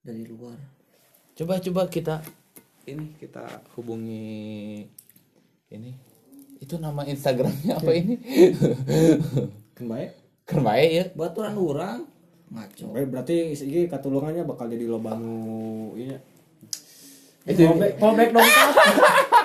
Dari 0.00 0.24
luar. 0.24 0.56
Coba 1.36 1.60
coba 1.60 1.82
kita 1.88 2.20
ini 2.84 3.12
kita 3.16 3.44
hubungi 3.76 4.84
ini. 5.70 5.92
Itu 6.60 6.76
nama 6.76 7.04
Instagramnya 7.04 7.80
apa 7.80 7.92
ini? 7.96 8.14
Keren 10.44 10.64
baik 10.66 10.90
ya. 10.90 11.04
Baturan 11.16 11.56
orang 11.56 12.04
ngaco. 12.50 12.92
Berarti 12.92 13.54
ini 13.54 13.86
katulungannya 13.86 14.42
bakal 14.44 14.66
jadi 14.66 14.84
loba 14.84 15.14
nu 15.14 15.94
iya 15.94 16.18
Itu- 17.46 17.64
Fallback, 17.64 17.96
fallback 17.96 18.30
dong 18.36 18.44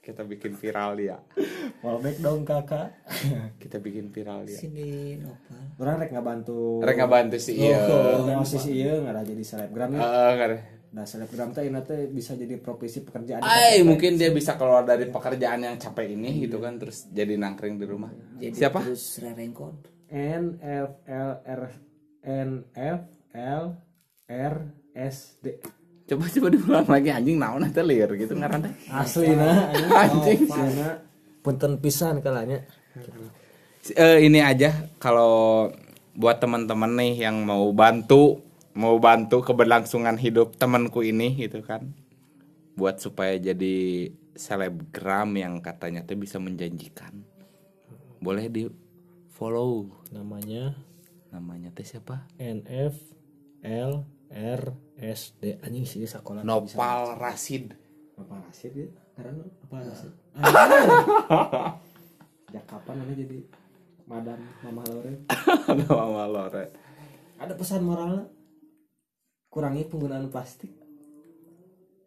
kita 0.00 0.24
bikin 0.24 0.56
viral 0.56 0.96
dia 0.96 1.20
Fallback 1.84 2.16
dong 2.24 2.42
kakak 2.48 2.88
kita 3.62 3.76
bikin 3.78 4.08
viral 4.08 4.48
dia 4.48 4.56
sini 4.56 5.20
nopal 5.20 5.60
Orang 5.76 6.00
rek 6.00 6.12
ngabantu 6.12 6.80
mereka 6.80 7.04
bantu 7.04 7.36
sih 7.36 7.56
iya 7.56 7.84
Oh, 7.84 8.44
si 8.44 8.56
iya 8.80 8.96
nggak 9.00 9.24
jadi 9.28 9.44
selebgram 9.44 9.96
ya. 9.96 10.00
Nggak 10.00 10.48
ada. 10.48 10.58
Nah 10.90 11.04
selebgram 11.06 11.54
teh 11.54 11.64
ini 11.70 11.80
teh 11.86 12.10
bisa 12.10 12.34
jadi 12.34 12.58
profesi 12.58 13.00
pekerjaan. 13.06 13.46
Ay, 13.46 13.86
mungkin 13.86 14.18
dia 14.18 14.34
bisa 14.34 14.58
keluar 14.58 14.82
dari 14.82 15.06
pekerjaan 15.06 15.62
yang 15.62 15.76
capek 15.78 16.18
ini 16.18 16.44
gitu 16.44 16.58
kan 16.58 16.76
terus 16.82 17.06
jadi 17.14 17.38
nangkring 17.38 17.78
di 17.78 17.86
rumah. 17.86 18.10
jadi 18.36 18.66
Siapa? 18.66 18.82
terus 18.82 19.22
rerengkon 19.22 19.78
N 20.10 20.58
F 20.58 20.90
L 21.06 21.32
R 21.46 21.62
N 22.26 22.50
F 22.74 23.00
L 23.38 23.64
R 24.26 24.54
S 24.98 25.38
D. 25.38 25.79
Coba 26.10 26.26
coba 26.26 26.48
diulang 26.50 26.88
lagi 26.90 27.08
anjing 27.14 27.38
naon 27.38 27.62
eta 27.62 27.86
liar 27.86 28.10
gitu 28.18 28.34
ngaran 28.34 28.66
teh. 28.66 28.74
Asli 28.90 29.30
nah, 29.30 29.70
Anjing. 30.02 30.42
Asli 30.50 30.82
Punten 31.38 31.78
pisan 31.78 32.18
kalanya. 32.18 32.66
Eh, 33.94 34.26
ini 34.26 34.42
aja 34.42 34.90
kalau 34.98 35.70
buat 36.18 36.42
teman-teman 36.42 36.98
nih 36.98 37.30
yang 37.30 37.46
mau 37.46 37.70
bantu 37.70 38.42
mau 38.74 38.98
bantu 38.98 39.38
keberlangsungan 39.46 40.18
hidup 40.18 40.58
temanku 40.58 41.06
ini 41.06 41.46
gitu 41.46 41.62
kan. 41.62 41.94
Buat 42.74 42.98
supaya 42.98 43.38
jadi 43.38 44.10
selebgram 44.34 45.30
yang 45.38 45.62
katanya 45.62 46.02
tuh 46.02 46.18
bisa 46.18 46.42
menjanjikan. 46.42 47.22
Boleh 48.18 48.50
di 48.50 48.66
follow. 49.30 49.86
Namanya? 50.10 50.74
Namanya 51.30 51.70
teh 51.70 51.86
siapa? 51.86 52.26
N 52.42 52.66
F 52.66 52.98
L 53.62 54.19
R 54.30 54.62
S 54.96 55.34
D 55.42 55.58
anjing 55.58 55.84
sih 55.84 56.06
sekolah. 56.06 56.46
Nopal 56.46 57.18
Rasid 57.18 57.74
Apa 58.14 58.38
Rasid 58.46 58.72
ya? 58.72 58.86
Karena 59.18 59.42
apa 59.42 59.74
Rasid? 59.82 60.12
Ya 62.54 62.60
kapan 62.70 62.94
mana 63.02 63.12
jadi 63.14 63.38
Madam 64.06 64.38
Mama 64.62 64.82
Lore? 64.86 65.14
Mama 65.90 66.24
Lore 66.30 66.64
Ada 67.42 67.58
pesan 67.58 67.82
moralnya? 67.82 68.30
Kurangi 69.50 69.82
penggunaan 69.90 70.30
plastik. 70.30 70.70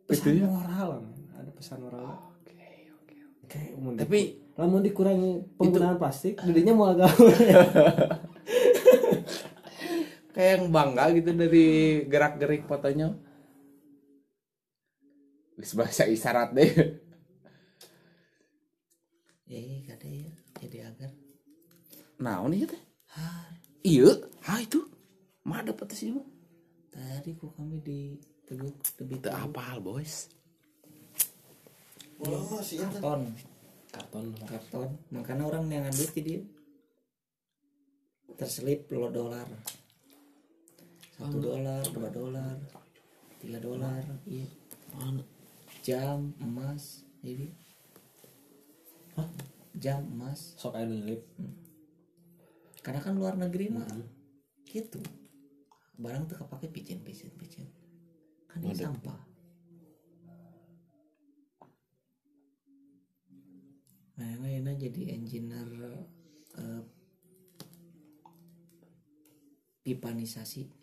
pesan 0.07 0.35
Gitu 0.35 0.43
ya? 0.43 0.47
moral 0.47 1.03
ada 1.33 1.51
pesan 1.51 1.83
moral 1.83 2.07
oke 2.39 2.55
oke 3.03 3.17
kayak 3.51 3.75
mun 3.75 3.99
tapi 3.99 4.39
lamun 4.55 4.79
dikurangi 4.79 5.59
penggunaan 5.59 5.99
plastik 5.99 6.39
jadinya 6.39 6.71
mau 6.71 6.87
agak 6.95 7.11
kayak 10.33 10.51
yang 10.59 10.65
bangga 10.73 11.13
gitu 11.13 11.29
dari 11.37 11.67
gerak 12.09 12.41
gerik 12.41 12.65
fotonya 12.65 13.13
Wis 15.53 15.77
bahasa 15.77 16.09
isyarat 16.09 16.49
deh. 16.57 16.71
Eh 19.53 19.85
kada 19.85 20.09
ya. 20.09 20.33
Jadi 20.57 20.77
agar. 20.81 21.11
Nah 22.17 22.41
ini 22.49 22.65
teh? 22.65 22.81
Har. 23.13 23.53
Iya. 23.85 24.17
Ha 24.49 24.65
itu. 24.65 24.81
Mah 25.45 25.61
dapat 25.61 25.93
sih 25.93 26.09
mah 26.09 26.25
tadi 26.93 27.33
kok 27.33 27.57
kami 27.57 27.81
di 27.81 28.15
teguk 28.45 28.77
tebit 28.97 29.21
itu 29.21 29.29
apa 29.29 29.77
boys. 29.81 30.29
Karton. 32.21 33.33
Karton. 33.93 34.25
Karton. 34.45 34.89
Makanya 35.13 35.43
orang 35.49 35.69
yang 35.69 35.85
ambil 35.89 36.09
dia 36.17 36.41
terselip 38.33 38.89
lo 38.89 39.13
dolar 39.13 39.45
satu 41.23 41.39
dolar 41.39 41.79
dua 41.95 42.11
dolar 42.11 42.59
tiga 43.39 43.55
dolar 43.63 44.03
iya. 44.27 44.43
Jam 45.79 46.35
emas 46.43 47.07
jadi 47.23 47.47
jam 49.79 50.03
emas. 50.03 50.59
Sok 50.59 50.75
air 50.75 50.91
nyelip 50.91 51.23
karena 52.83 52.99
kan 52.99 53.15
luar 53.15 53.39
negeri 53.39 53.71
mah 53.71 53.87
gitu. 54.67 54.99
Barang 55.95 56.27
tuh 56.27 56.43
kepake 56.43 56.67
picin 56.75 56.99
picin 57.07 57.31
picin 57.39 57.71
kan 58.51 58.59
ini 58.59 58.75
sampah. 58.75 59.23
Nah 64.19 64.27
ini 64.43 64.75
jadi 64.75 65.15
engineer 65.15 65.71
eh, 66.59 66.83
pipanisasi 69.87 70.82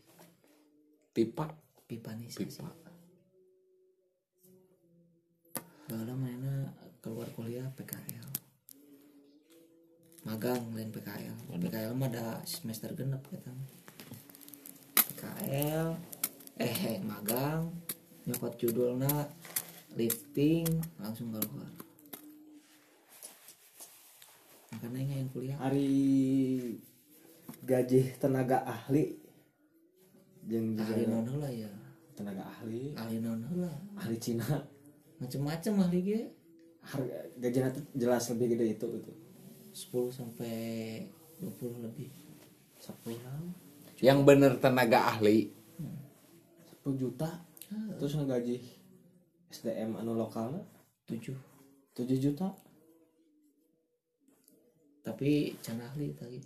pipa. 1.14 1.50
Pipanisasi 1.90 2.46
pipa. 2.46 2.70
Bala 5.90 6.14
mana 6.14 6.70
keluar 7.02 7.26
kuliah 7.34 7.66
PKL 7.74 8.28
magang 10.20 10.60
lain 10.76 10.92
PKL 10.92 11.32
PKL 11.48 11.96
mah 11.96 12.12
ada 12.12 12.44
semester 12.44 12.92
genep 12.92 13.24
kita 13.24 13.48
PKL 15.16 15.96
eh 16.60 17.00
magang 17.00 17.72
nyokot 18.28 18.52
judulna 18.60 19.26
lifting 19.96 20.68
langsung 21.00 21.34
keluar. 21.34 21.72
Makanya 24.70 25.18
ingin 25.18 25.28
kuliah. 25.34 25.58
Hari 25.58 25.90
gaji 27.66 28.14
tenaga 28.22 28.62
ahli 28.62 29.18
ahli 30.48 30.72
juga 30.76 30.94
non 31.10 31.26
heula 31.28 31.50
ya. 31.52 31.70
Tenaga 32.16 32.42
ahli. 32.46 32.96
Ahli 32.96 33.16
non 33.20 33.40
heula 33.44 33.72
ahli 34.00 34.16
Cina. 34.16 34.46
Macem-macem 35.20 35.74
ahli 35.80 35.98
ge. 36.00 36.20
Harga 36.80 37.28
gajinya 37.36 37.68
tuh 37.76 37.84
jelas 37.92 38.24
lebih 38.32 38.56
gede 38.56 38.64
itu 38.72 38.86
gitu. 38.88 39.12
10 39.70 40.16
sampai 40.16 40.56
20 41.38 41.84
lebih. 41.84 42.08
10 42.80 44.00
yang 44.00 44.24
bener 44.24 44.56
tenaga 44.56 45.12
ahli. 45.12 45.52
10 46.80 46.96
juta. 46.96 47.28
Terus 47.70 48.16
ngegaji 48.16 48.56
SDM 49.52 50.00
anu 50.00 50.16
lokalnya? 50.16 50.64
7 51.06 51.36
7 51.94 52.16
juta. 52.16 52.56
Tapi 55.04 55.56
can 55.60 55.80
ahli 55.80 56.16
tadi 56.16 56.40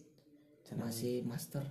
masih 0.75 1.23
master 1.23 1.63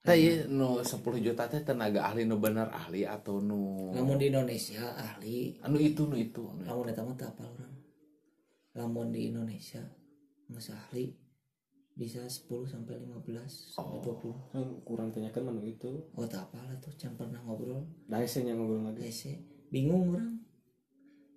Tadi 0.00 0.48
nu 0.48 0.80
10 0.80 0.96
juta 1.20 1.44
teh 1.44 1.60
tenaga 1.60 2.08
ahli 2.08 2.24
nu 2.24 2.40
bener 2.40 2.72
ahli 2.72 3.04
atau 3.04 3.36
nu 3.36 3.92
namun 3.92 4.16
di 4.16 4.32
Indonesia 4.32 4.96
ahli. 4.96 5.60
Anu 5.60 5.76
itu 5.76 6.08
nu 6.08 6.16
itu 6.16 6.40
namun 6.64 6.88
eta 6.88 7.04
mah 7.04 7.12
teu 7.20 7.28
apal 7.28 7.52
orang. 7.52 7.74
Lamun 8.80 9.12
di 9.12 9.28
Indonesia 9.28 9.84
nggak 10.48 10.72
ahli 10.72 11.12
bisa 11.92 12.24
10 12.24 12.48
sampai 12.64 12.96
15 12.96 13.76
sampai 13.76 14.00
20 14.00 14.56
kan 14.56 14.64
kurang 14.88 15.12
tanyakan 15.12 15.52
menu 15.52 15.68
itu. 15.68 15.92
Oh 16.16 16.24
tak 16.24 16.48
apal 16.48 16.64
tuh 16.80 16.96
can 16.96 17.12
pernah 17.20 17.44
ngobrol. 17.44 17.84
Saya 18.08 18.24
yang 18.40 18.56
ngobrol 18.56 18.88
lagi. 18.88 19.04
Hese 19.04 19.36
bingung 19.68 20.16
orang 20.16 20.40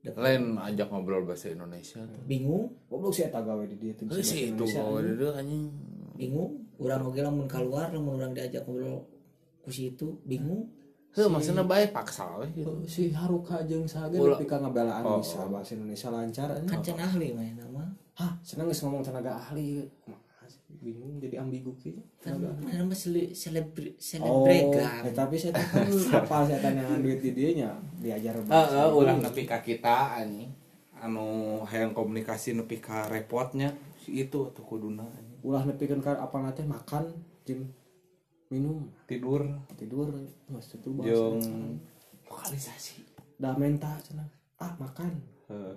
lain 0.04 0.56
ajak 0.56 0.88
ngobrol 0.88 1.28
bahasa 1.28 1.52
Indonesia 1.52 2.00
tuh. 2.00 2.24
Bingung. 2.24 2.80
Goblok 2.88 3.12
sih 3.12 3.28
eta 3.28 3.44
gawe 3.44 3.68
di 3.68 3.76
dia 3.76 3.92
tuh 3.92 4.08
si 4.24 4.56
itu 4.56 4.64
gawe 4.64 5.04
anjing. 5.36 5.68
Bingung 6.16 6.63
orang 6.78 7.04
oge 7.04 7.22
lamun 7.22 7.46
keluar 7.46 7.90
lamun 7.90 8.18
orang 8.18 8.32
diajak 8.32 8.64
ngobrol 8.64 9.04
ku 9.60 9.70
situ 9.70 10.18
bingung. 10.24 10.66
Heuh, 11.14 11.30
maksudnya 11.30 11.62
bae 11.62 11.86
paksa 11.88 12.26
we. 12.42 12.50
Gitu. 12.52 12.74
si 12.84 13.02
Haruka 13.10 13.62
jeung 13.64 13.86
Sage 13.86 14.18
nepi 14.18 14.44
ka 14.44 14.58
ngabelaan 14.58 15.06
Oh, 15.06 15.22
bisa 15.22 15.46
bahasa 15.46 15.78
Indonesia 15.78 16.10
lancar 16.10 16.50
kan 16.50 16.66
anjing. 16.66 16.82
can 16.90 16.98
ahli 17.00 17.28
main 17.32 17.54
nama 17.54 17.86
hah 18.14 18.34
seneng 18.42 18.66
geus 18.66 18.82
ngomong 18.82 19.02
tenaga 19.02 19.38
ahli. 19.40 19.86
Bingung 20.74 21.22
jadi 21.22 21.38
ambigu 21.38 21.70
gitu 21.78 22.02
kan 22.18 22.34
mana 22.36 22.82
mah 22.84 22.98
sele- 22.98 23.32
selebri 23.32 23.94
Oh, 24.20 24.42
selebregan 24.44 25.06
eh, 25.06 25.14
tapi 25.14 25.38
saya 25.38 25.54
kan 25.54 25.86
apa 26.18 26.38
saya 26.44 26.60
tanya 26.60 26.98
duit 26.98 27.22
di 27.22 27.32
dia 27.32 27.50
nya 27.56 27.70
diajar 28.02 28.36
Heeh, 28.42 28.88
ulah 28.90 29.16
nepi 29.16 29.46
ka 29.46 29.62
kita 29.62 30.18
anjing. 30.18 30.50
Anu 30.98 31.62
hayang 31.64 31.94
komunikasi 31.94 32.58
nepi 32.58 32.82
ka 32.82 33.06
repotnya 33.06 33.70
si 33.96 34.18
itu 34.20 34.50
tuh 34.50 34.66
kuduna. 34.66 35.06
Ulah 35.44 35.68
nepikeun 35.68 36.00
ka 36.00 36.16
apa 36.16 36.56
teh 36.56 36.64
makan 36.64 37.12
jeung 37.44 37.68
minum. 38.48 38.88
Tidur. 39.06 39.44
Tidur 39.76 40.08
mas 40.48 40.72
itu 40.72 40.90
bahasa 40.96 41.12
jeung 41.12 41.78
lokalisasi. 42.26 43.04
dah 43.38 43.54
menta 43.60 44.00
cenah. 44.00 44.30
Ah 44.58 44.74
makan. 44.80 45.20
Heeh. 45.52 45.76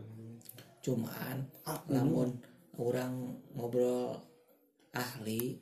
cuman 0.86 1.42
ah 1.66 1.82
namun 1.90 2.30
orang 2.78 3.34
ngobrol 3.58 4.22
ahli 4.94 5.58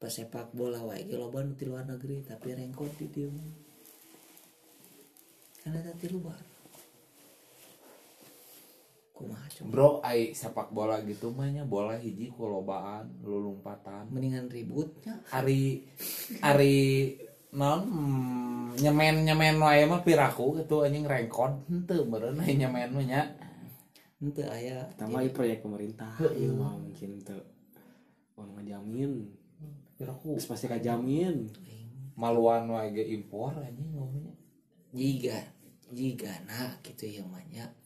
pesepak 0.00 0.48
bola 0.56 0.80
wae 0.80 1.04
ge 1.04 1.20
loba 1.20 1.44
ti 1.52 1.68
luar 1.68 1.84
negeri 1.84 2.24
tapi 2.24 2.56
rengkot 2.56 2.88
di 2.96 3.06
dieu. 3.12 3.28
Karena 5.60 5.84
tadi 5.84 6.08
luar 6.08 6.51
Bro, 9.62 10.02
ai 10.02 10.34
sepak 10.34 10.74
bola 10.74 10.98
gitu 11.04 11.30
mah 11.30 11.46
nya 11.46 11.62
bola 11.62 11.94
hiji 11.94 12.32
kulobaan, 12.34 13.06
lulumpatan. 13.22 14.10
mendingan 14.10 14.50
ributnya 14.50 15.20
Ari 15.30 15.86
ari 16.42 16.76
non 17.52 17.80
hmm, 17.86 18.80
nyemen 18.80 19.28
nyemen 19.28 19.60
wae 19.60 19.84
mah 19.84 20.00
piraku 20.00 20.58
gitu 20.64 20.82
anjing 20.82 21.04
rengkot 21.04 21.68
henteu 21.68 22.08
meureun 22.08 22.40
aya 22.40 22.66
nyemen 22.66 22.90
mah 22.96 23.04
nya. 23.04 23.22
ente 24.18 24.42
aya. 24.48 24.88
Proyek 25.30 25.60
pemerintah 25.62 26.16
iya 26.32 26.50
mah 26.50 26.74
mungkin 26.80 27.20
tuh 27.22 27.44
mau 28.34 28.48
ngejamin 28.58 29.28
Piraku. 29.94 30.34
Terus 30.34 30.48
pasti 30.50 30.66
kajamin 30.66 31.46
maluan 32.18 32.66
wae 32.72 32.90
ge 32.90 33.04
impor 33.12 33.54
anjing 33.60 33.92
ngomongnya. 33.92 34.34
jiga 34.92 35.40
jiga 35.88 36.32
nah 36.44 36.76
gitu 36.84 37.08
ya 37.08 37.24
banyak 37.24 37.81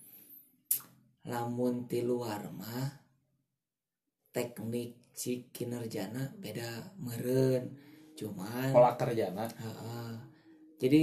lamun 1.27 1.91
ti 1.91 2.03
luar 2.07 2.47
mah 2.55 3.03
teknik 4.31 5.11
si 5.11 5.49
kinerjana 5.51 6.35
beda 6.39 6.97
meren 7.03 7.75
cuman 8.17 8.73
Pola 8.73 8.97
kerjana. 8.97 9.44
Heeh. 9.44 10.13
jadi 10.81 11.03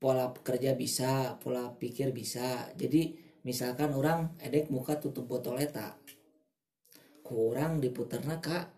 pola 0.00 0.32
kerja 0.32 0.72
bisa 0.74 1.36
pola 1.36 1.76
pikir 1.76 2.10
bisa. 2.10 2.72
Jadi 2.74 3.14
misalkan 3.44 3.92
orang 3.92 4.34
edek 4.40 4.72
muka 4.72 4.96
tutup 4.96 5.28
botol 5.28 5.60
eta 5.60 5.94
kurang 7.20 7.78
diputerna 7.78 8.40
ka 8.40 8.72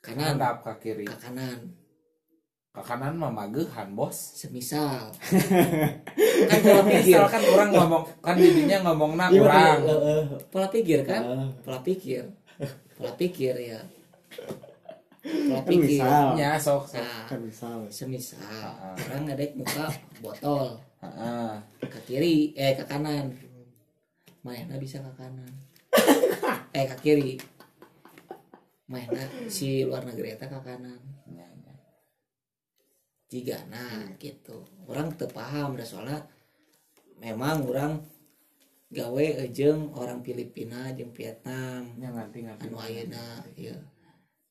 kanan. 0.00 0.38
Kiri. 0.80 1.04
ka 1.04 1.18
kanan 1.18 1.85
Ka 2.76 2.84
kanan 2.84 3.16
mah 3.16 3.32
magehan, 3.32 3.96
Bos. 3.96 4.36
semisal. 4.36 5.08
Kan 6.48 6.58
pola 6.60 6.82
pikir. 6.84 7.16
Kan 7.24 7.40
orang 7.48 7.70
ngomong 7.72 8.04
kan 8.20 8.36
didinya 8.36 8.84
ngomongna 8.84 9.32
Iya, 9.32 9.40
urang. 9.40 9.78
heeh. 9.82 10.22
pola 10.52 10.68
pikir 10.68 11.00
kan? 11.08 11.24
Pola 11.64 11.80
pikir. 11.80 12.28
Pola 12.92 13.16
pikir 13.16 13.56
ya. 13.56 13.80
Pola 15.24 15.56
Kan 15.56 15.72
pikir. 15.72 16.04
misal. 16.04 16.36
Nya 16.36 16.60
sok 16.60 16.84
sok. 16.84 17.00
nah 17.00 17.24
kan 17.24 17.40
misal. 17.40 17.78
semisal. 17.88 18.44
Orang 19.08 19.24
ngedek 19.24 19.56
muka 19.56 19.88
botol. 20.20 20.76
Heeh. 21.00 21.50
ke 21.80 21.98
kiri 22.04 22.52
eh 22.52 22.76
ke 22.76 22.84
kanan. 22.84 23.32
Mainnya 24.44 24.76
bisa 24.76 25.00
ke 25.00 25.12
kanan. 25.16 25.48
Eh 26.76 26.84
ke 26.84 26.96
kiri. 27.00 27.40
Mainnya 28.86 29.24
si 29.48 29.80
luar 29.82 30.04
negeri 30.04 30.36
eta 30.36 30.44
ke 30.44 30.60
kanan 30.60 31.00
Jika 33.26 33.58
nah 33.70 34.06
gitu. 34.18 34.66
Orang 34.86 35.14
teu 35.18 35.26
paham 35.26 35.74
dah 35.74 35.86
soalnya 35.86 36.22
memang 37.18 37.66
orang 37.66 37.92
gawe 38.92 39.26
ejeng 39.42 39.90
orang 39.98 40.22
Filipina 40.22 40.94
jeung 40.94 41.10
Vietnam. 41.10 41.90
Nya 41.98 42.14
nganti 42.14 42.46
nganti 42.46 42.64
anu 42.70 42.78
ayeuna 42.78 43.42
ya 43.58 43.76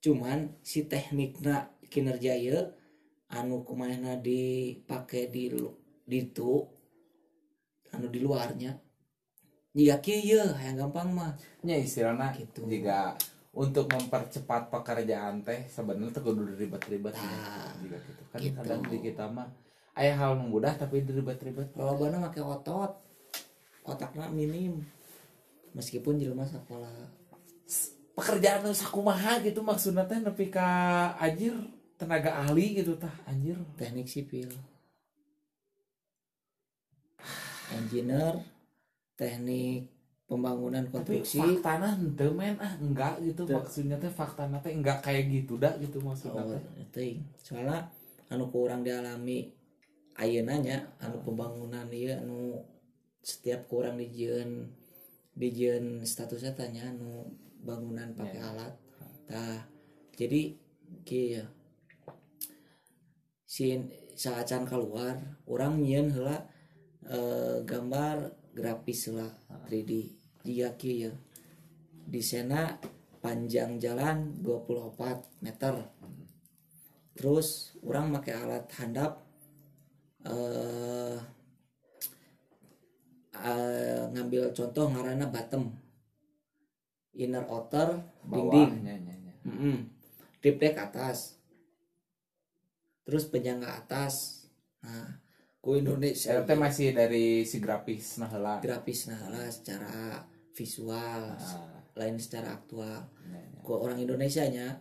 cuman 0.06 0.62
si 0.62 0.86
teknikna 0.86 1.66
kinerja 1.90 2.38
ye 2.38 2.60
anu 3.34 3.66
kumanehna 3.66 4.22
dipake 4.22 5.34
di 5.34 5.50
di 6.06 6.18
itu 6.22 6.62
anu 7.90 8.06
di 8.14 8.22
luarnya 8.22 8.78
jika 9.76 10.00
kieu 10.00 10.40
yang 10.56 10.80
gampang 10.80 11.12
mah. 11.12 11.36
Nya 11.68 11.76
istilahnya 11.76 12.32
Gitu. 12.32 12.64
jika 12.64 13.12
untuk 13.56 13.88
mempercepat 13.88 14.68
pekerjaan 14.68 15.40
teh 15.40 15.64
sebenarnya 15.72 16.12
tuh 16.12 16.24
kudu 16.28 16.60
ribet-ribet 16.60 17.16
Nah, 17.16 17.72
jika 17.80 17.98
gitu. 18.04 18.22
Kan 18.28 18.40
gitu. 18.44 18.56
kadang 18.60 18.82
di 18.92 18.98
kita 19.00 19.24
mah 19.32 19.48
aya 19.96 20.12
hal 20.12 20.36
mudah 20.36 20.76
tapi 20.76 21.08
ribet-ribet. 21.08 21.72
Lolobana 21.80 22.20
make 22.20 22.44
otot. 22.44 23.00
Otakna 23.88 24.28
minim. 24.28 24.84
Meskipun 25.72 26.20
jelema 26.20 26.44
sekolah 26.44 27.24
pekerjaan 28.16 28.64
sakumaha 28.72 29.44
gitu 29.44 29.60
maksudnya 29.60 30.08
teh 30.08 30.24
nepi 30.24 30.48
ka 30.48 31.12
anjir 31.20 31.52
tenaga 32.00 32.44
ahli 32.44 32.80
gitu 32.84 33.00
tah 33.00 33.12
anjir. 33.24 33.56
Teknik 33.80 34.08
sipil. 34.12 34.52
Engineer 37.72 38.40
teknik 39.16 39.95
pembangunan 40.26 40.82
tapi 40.90 41.22
konstruksi. 41.22 41.38
faktana 41.62 41.94
henteu 41.94 42.32
men. 42.34 42.58
Ah 42.58 42.74
enggak 42.82 43.22
gitu 43.22 43.46
Teu. 43.46 43.56
maksudnya 43.56 43.98
teh 43.98 44.10
faktana 44.10 44.58
teh 44.58 44.74
enggak 44.74 45.00
kayak 45.06 45.30
gitu 45.30 45.62
dah 45.62 45.74
gitu 45.78 46.02
maksudnya 46.02 46.42
Oh, 46.42 46.58
teh. 46.90 47.22
soalnya 47.38 47.86
anu 48.28 48.50
kurang 48.50 48.82
dialami 48.82 49.54
ayeuna 50.18 50.58
nya 50.58 50.78
anu 50.98 51.22
pembangunan 51.22 51.86
ieu 51.94 52.10
anu 52.10 52.58
setiap 53.22 53.70
kurang 53.70 53.98
dijieun 53.98 54.66
dijieun 55.36 56.02
statusnya 56.02 56.54
tanya 56.54 56.90
anu 56.90 57.28
bangunan 57.62 58.10
pakai 58.14 58.42
Ya. 58.42 58.50
alat. 58.50 58.74
Tah 59.26 59.62
jadi 60.16 60.54
kieu 61.04 61.38
ya. 61.38 61.46
si 63.46 63.78
saacan 64.16 64.66
keluar 64.66 65.16
orang 65.46 65.80
nyieun 65.80 66.10
heula 66.10 66.38
eh, 67.06 67.62
gambar 67.64 68.18
grafis 68.52 69.08
heula 69.08 69.28
3D 69.68 70.15
jika 70.46 70.70
kieu 70.78 71.10
ya. 71.10 71.12
desainna 72.06 72.78
panjang 73.18 73.82
jalan 73.82 74.38
24 74.46 75.42
meter. 75.42 75.74
Terus 77.18 77.74
orang 77.82 78.14
pakai 78.14 78.34
alat 78.38 78.66
handap 78.78 79.26
eh 80.26 81.18
eh, 83.42 84.04
ngambil 84.14 84.54
contoh 84.54 84.86
ngaranna 84.94 85.26
bottom 85.34 85.74
inner 87.18 87.46
outer 87.50 88.06
dinding. 88.22 88.86
Nya 88.86 89.34
mm 89.50 89.78
Deep 90.46 90.62
deck 90.62 90.78
atas. 90.78 91.42
Terus 93.02 93.26
penyangga 93.26 93.82
atas. 93.82 94.46
Nah 94.86 95.26
ku 95.66 95.74
Indonesia 95.74 96.46
teh 96.46 96.54
masih 96.54 96.94
dari 96.94 97.42
si 97.42 97.58
grafis 97.58 98.22
nah 98.22 98.30
grafis 98.62 99.10
nah 99.10 99.18
secara 99.50 100.22
visual 100.56 101.36
Ah, 101.36 101.84
lain 102.00 102.16
secara 102.16 102.56
aktual. 102.56 103.12
Nya, 103.28 103.40
nya. 103.40 103.62
ku 103.62 103.76
orang 103.76 104.00
Indonesia 104.00 104.44
nya 104.48 104.80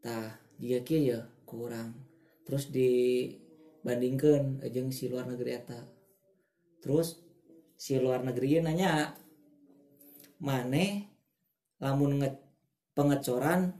tah 0.00 0.40
jika 0.58 0.80
kieu 0.82 1.14
ya 1.14 1.20
kurang 1.44 1.94
terus 2.42 2.72
dibandingkan 2.72 4.58
jeung 4.72 4.90
si 4.90 5.12
luar 5.12 5.28
negeri 5.28 5.60
eta. 5.60 5.80
Terus 6.82 7.22
si 7.78 8.00
luar 8.00 8.24
negeri 8.24 8.58
nanya 8.64 9.14
mane 10.42 11.12
lamun 11.78 12.18
nge 12.18 12.30
pengecoran 12.96 13.72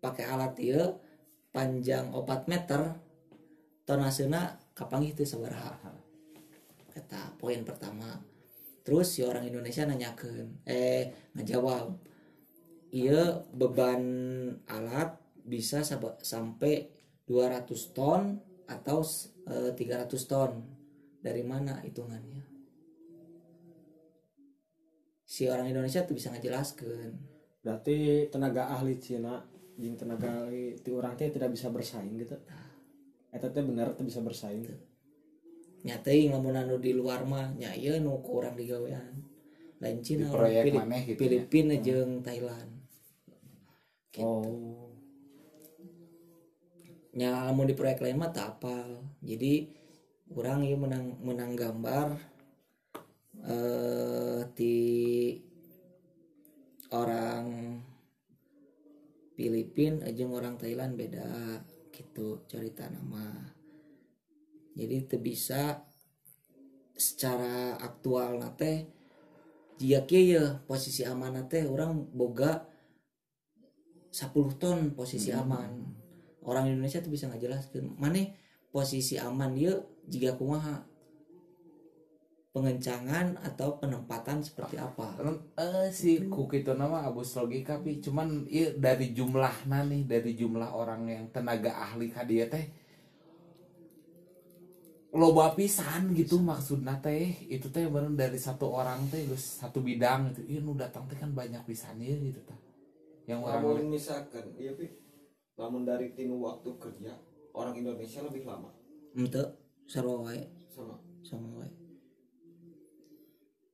pakai 0.00 0.24
alat 0.26 0.56
ieu 0.58 0.98
panjang 1.52 2.10
4 2.10 2.48
meter 2.48 2.80
tonasena 3.84 4.56
kapanggih 4.72 5.12
teu 5.12 5.28
sabaraha 5.28 5.76
kata 6.92 7.36
poin 7.36 7.60
pertama 7.64 8.31
terus 8.82 9.14
si 9.14 9.22
orang 9.22 9.46
Indonesia 9.46 9.86
nanyakeun 9.86 10.66
eh 10.66 11.32
ngejawab 11.38 11.96
iya 12.92 13.40
beban 13.54 14.02
alat 14.68 15.22
bisa 15.42 15.82
sampai 16.22 17.02
200 17.26 17.96
ton 17.96 18.38
atau 18.66 19.02
eh, 19.50 19.72
300 19.74 20.30
ton? 20.30 20.52
Dari 21.22 21.42
mana 21.46 21.78
hitungannya? 21.86 22.42
Si 25.22 25.46
orang 25.46 25.70
Indonesia 25.70 26.02
tuh 26.02 26.18
bisa 26.18 26.34
ngejelaskan. 26.34 27.14
Berarti 27.62 28.26
tenaga 28.26 28.74
ahli 28.74 28.98
Cina 28.98 29.38
jeung 29.78 29.94
tenaga 29.94 30.44
ahli 30.44 30.76
ti 30.82 30.90
urang 30.90 31.14
teh 31.14 31.30
tidak 31.30 31.54
bisa 31.54 31.70
bersaing 31.70 32.18
gitu. 32.18 32.34
Eta 33.30 33.48
teh 33.48 33.62
bener 33.62 33.94
teh 33.94 34.02
bisa 34.02 34.18
bersaing 34.18 34.66
nyatain 35.82 36.30
lamun 36.30 36.54
anu 36.54 36.78
di 36.78 36.94
luar 36.94 37.26
mah 37.26 37.50
nya 37.58 37.74
ieu 37.74 37.98
nu 37.98 38.22
kurang 38.22 38.54
digawean. 38.54 39.22
Lain 39.82 39.98
Cina 39.98 40.30
Di 40.30 40.30
orang 40.30 40.38
proyek 40.46 40.62
Filip- 40.62 40.78
maneh 40.78 41.00
gitu 41.02 41.18
ya? 41.18 41.20
Filipina 41.20 41.74
jeung 41.82 42.12
Thailand. 42.22 42.70
Gitu. 44.14 44.22
oh. 44.22 44.88
Nya 47.18 47.50
lamun 47.50 47.66
di 47.66 47.74
proyek 47.74 47.98
lain 48.00 48.16
mah 48.22 48.30
tak 48.30 48.56
apal. 48.56 49.02
Jadi 49.20 49.68
orang 50.32 50.64
ya 50.64 50.76
menang 50.78 51.18
menang 51.20 51.52
gambar 51.58 52.08
eh 53.42 54.40
di 54.54 54.78
orang 56.94 57.44
Filipin 59.34 60.04
aja 60.04 60.22
orang 60.28 60.54
Thailand 60.60 60.94
beda 60.94 61.58
gitu 61.90 62.44
cerita 62.46 62.86
nama 62.88 63.32
jadi 64.72 65.04
itu 65.04 65.16
bisa 65.20 65.84
secara 66.96 67.76
aktual 67.80 68.38
nate 68.40 68.88
jika 69.80 70.06
kieu 70.06 70.38
ya 70.38 70.44
posisi 70.64 71.02
aman 71.02 71.42
nate 71.42 71.66
orang 71.66 72.06
boga 72.12 72.72
10 74.12 74.60
ton 74.60 74.78
posisi 74.92 75.32
aman. 75.32 75.88
Orang 76.44 76.68
Indonesia 76.68 77.00
tuh 77.00 77.08
bisa 77.08 77.32
ngejelaskan 77.32 77.96
mana 77.96 78.28
posisi 78.68 79.16
aman 79.16 79.56
dia 79.56 79.72
jika 80.04 80.36
kumaha? 80.36 80.84
Pengencangan 82.52 83.40
atau 83.40 83.80
penempatan 83.80 84.44
seperti 84.44 84.76
apa? 84.76 85.16
Kan, 85.16 85.40
eh 85.56 85.88
si 85.88 86.28
kuki 86.28 86.60
itu 86.60 86.76
nama 86.76 87.08
abus 87.08 87.32
logika 87.40 87.80
pi 87.80 88.04
cuman 88.04 88.44
iya 88.44 88.76
dari 88.76 89.16
jumlah 89.16 89.64
nih 89.64 90.04
dari 90.04 90.36
jumlah 90.36 90.76
orang 90.76 91.08
yang 91.08 91.24
tenaga 91.32 91.72
ahli 91.72 92.12
ka 92.12 92.28
dia 92.28 92.44
teh 92.52 92.68
loba 95.12 95.52
pisan 95.52 96.16
gitu 96.16 96.40
maksudna 96.40 96.96
teh. 96.98 97.46
Itu 97.52 97.68
teh 97.68 97.84
bener 97.86 98.16
dari 98.16 98.40
satu 98.40 98.72
orang 98.72 99.06
teh 99.12 99.28
geus 99.28 99.60
satu 99.60 99.84
bidang 99.84 100.32
gitu. 100.32 100.40
Iya 100.48 100.60
nu 100.64 100.72
datang 100.72 101.04
teh 101.06 101.16
kan 101.20 101.30
banyak 101.36 101.60
pisan 101.68 102.00
ya 102.00 102.16
gitu 102.16 102.40
tah. 102.48 102.58
Yang 103.28 103.40
orang 103.46 103.62
Lamun 103.62 103.86
misalkan, 103.94 104.50
iya 104.58 104.74
pi, 104.74 104.90
lamun 105.54 105.86
dari 105.86 106.10
tinu 106.10 106.42
waktu 106.42 106.74
kerja 106.74 107.14
orang 107.54 107.78
Indonesia 107.78 108.18
lebih 108.24 108.42
lama. 108.42 108.74
Ente 109.14 109.42
sarwa 109.86 110.26
wae. 110.26 110.42
Sama. 110.72 110.96
Sama 111.22 111.48
wae. 111.62 111.70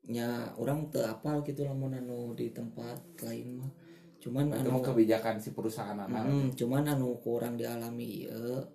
Nya 0.09 0.53
orang 0.57 0.89
teu 0.93 1.05
apal 1.05 1.45
gitu 1.45 1.65
lamun 1.65 1.97
anu 1.97 2.37
di 2.37 2.53
tempat 2.53 3.25
lain 3.25 3.65
mah. 3.65 3.73
Cuman 4.19 4.51
itu 4.53 4.69
anu 4.69 4.81
kebijakan 4.85 5.41
si 5.41 5.57
perusahaan 5.57 5.97
anak. 5.97 6.27
Mm, 6.27 6.49
cuman 6.59 6.85
anu 6.93 7.17
kurang 7.23 7.57
dialami 7.57 8.29
ieu. 8.29 8.67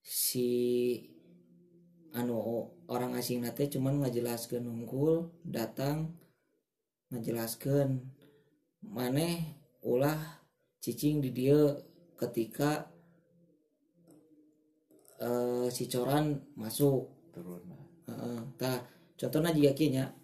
Si 0.00 0.48
anu 2.16 2.40
orang 2.88 3.12
asing 3.20 3.44
nate 3.44 3.68
cuman 3.68 4.00
ngajelaskeun 4.00 4.64
unggul 4.64 5.28
datang 5.44 6.16
ngajelaskeun 7.12 8.00
maneh 8.88 9.60
ulah 9.84 10.40
cicing 10.80 11.20
di 11.20 11.30
dia 11.36 11.76
ketika 12.16 12.88
eh, 15.20 15.68
si 15.68 15.84
coran 15.92 16.40
masuk 16.56 17.04
turun 17.36 17.86
Heeh. 18.06 18.38
Tah, 18.54 18.86
contohnya 19.18 19.50
jika 19.50 19.74
kieu 19.74 19.90
nya 19.90 20.14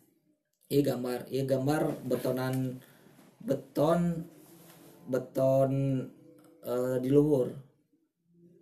ieu 0.70 0.86
gambar, 0.86 1.26
ieu 1.34 1.42
gambar 1.42 2.06
betonan 2.06 2.78
beton 3.42 4.22
beton 5.10 5.72
eh, 6.62 6.96
di 7.02 7.10
luhur. 7.10 7.50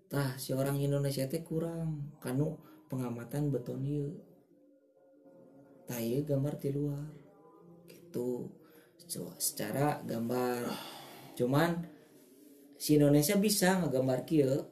Tah, 0.08 0.40
si 0.40 0.56
orang 0.56 0.80
Indonesia 0.80 1.28
teh 1.28 1.44
kurang 1.44 2.16
kanu 2.16 2.69
pengamatan 2.90 3.54
beton. 3.54 3.86
Tah, 5.86 6.02
ieu 6.02 6.26
gambar 6.26 6.58
di 6.58 6.70
luar. 6.74 7.06
Gitu. 7.86 8.50
So, 9.06 9.30
secara 9.38 10.02
gambar. 10.02 10.66
Cuman 11.38 11.86
si 12.80 12.96
Indonesia 12.96 13.36
bisa 13.36 13.76
ngegambar 13.84 14.24
kieu 14.24 14.64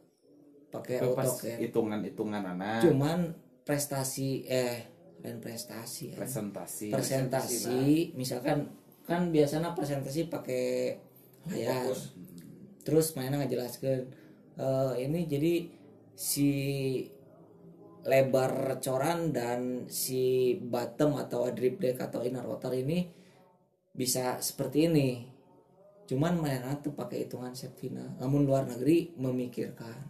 pakai 0.72 0.96
AutoCAD 1.04 1.60
hitungan 1.60 2.00
hitungan 2.00 2.40
anak 2.56 2.80
cuman 2.88 3.36
prestasi 3.68 4.48
eh 4.48 4.88
lain 5.20 5.44
prestasi 5.44 6.16
ya. 6.16 6.24
presentasi 6.24 6.88
presentasi 6.88 8.16
misalkan 8.16 8.72
kan 9.04 9.28
biasanya 9.28 9.76
presentasi 9.76 10.32
pakai 10.32 10.96
layar 11.52 11.92
terus 12.80 13.12
mainnya 13.12 13.44
ngejelaskan 13.44 14.08
eh, 14.56 14.92
ini 15.04 15.28
jadi 15.28 15.68
si 16.16 16.48
lebar 18.08 18.80
coran 18.80 19.36
dan 19.36 19.84
si 19.92 20.56
bottom 20.56 21.20
atau 21.20 21.44
drip 21.52 21.76
deck 21.76 22.00
atau 22.00 22.24
inner 22.24 22.40
rotor 22.40 22.72
ini 22.72 23.04
bisa 23.92 24.40
seperti 24.40 24.88
ini. 24.88 25.08
Cuman 26.08 26.40
mainnya 26.40 26.72
tuh 26.80 26.96
pakai 26.96 27.28
hitungan 27.28 27.52
septina 27.52 28.16
namun 28.16 28.48
luar 28.48 28.64
negeri 28.64 29.12
memikirkan. 29.20 30.08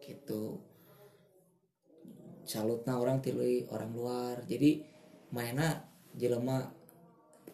Gitu. 0.00 0.56
Salutna 2.48 2.96
orang 2.96 3.20
tilui 3.20 3.68
orang 3.68 3.92
luar. 3.92 4.34
Jadi 4.48 4.80
mainnya 5.28 5.84
jelema 6.16 6.72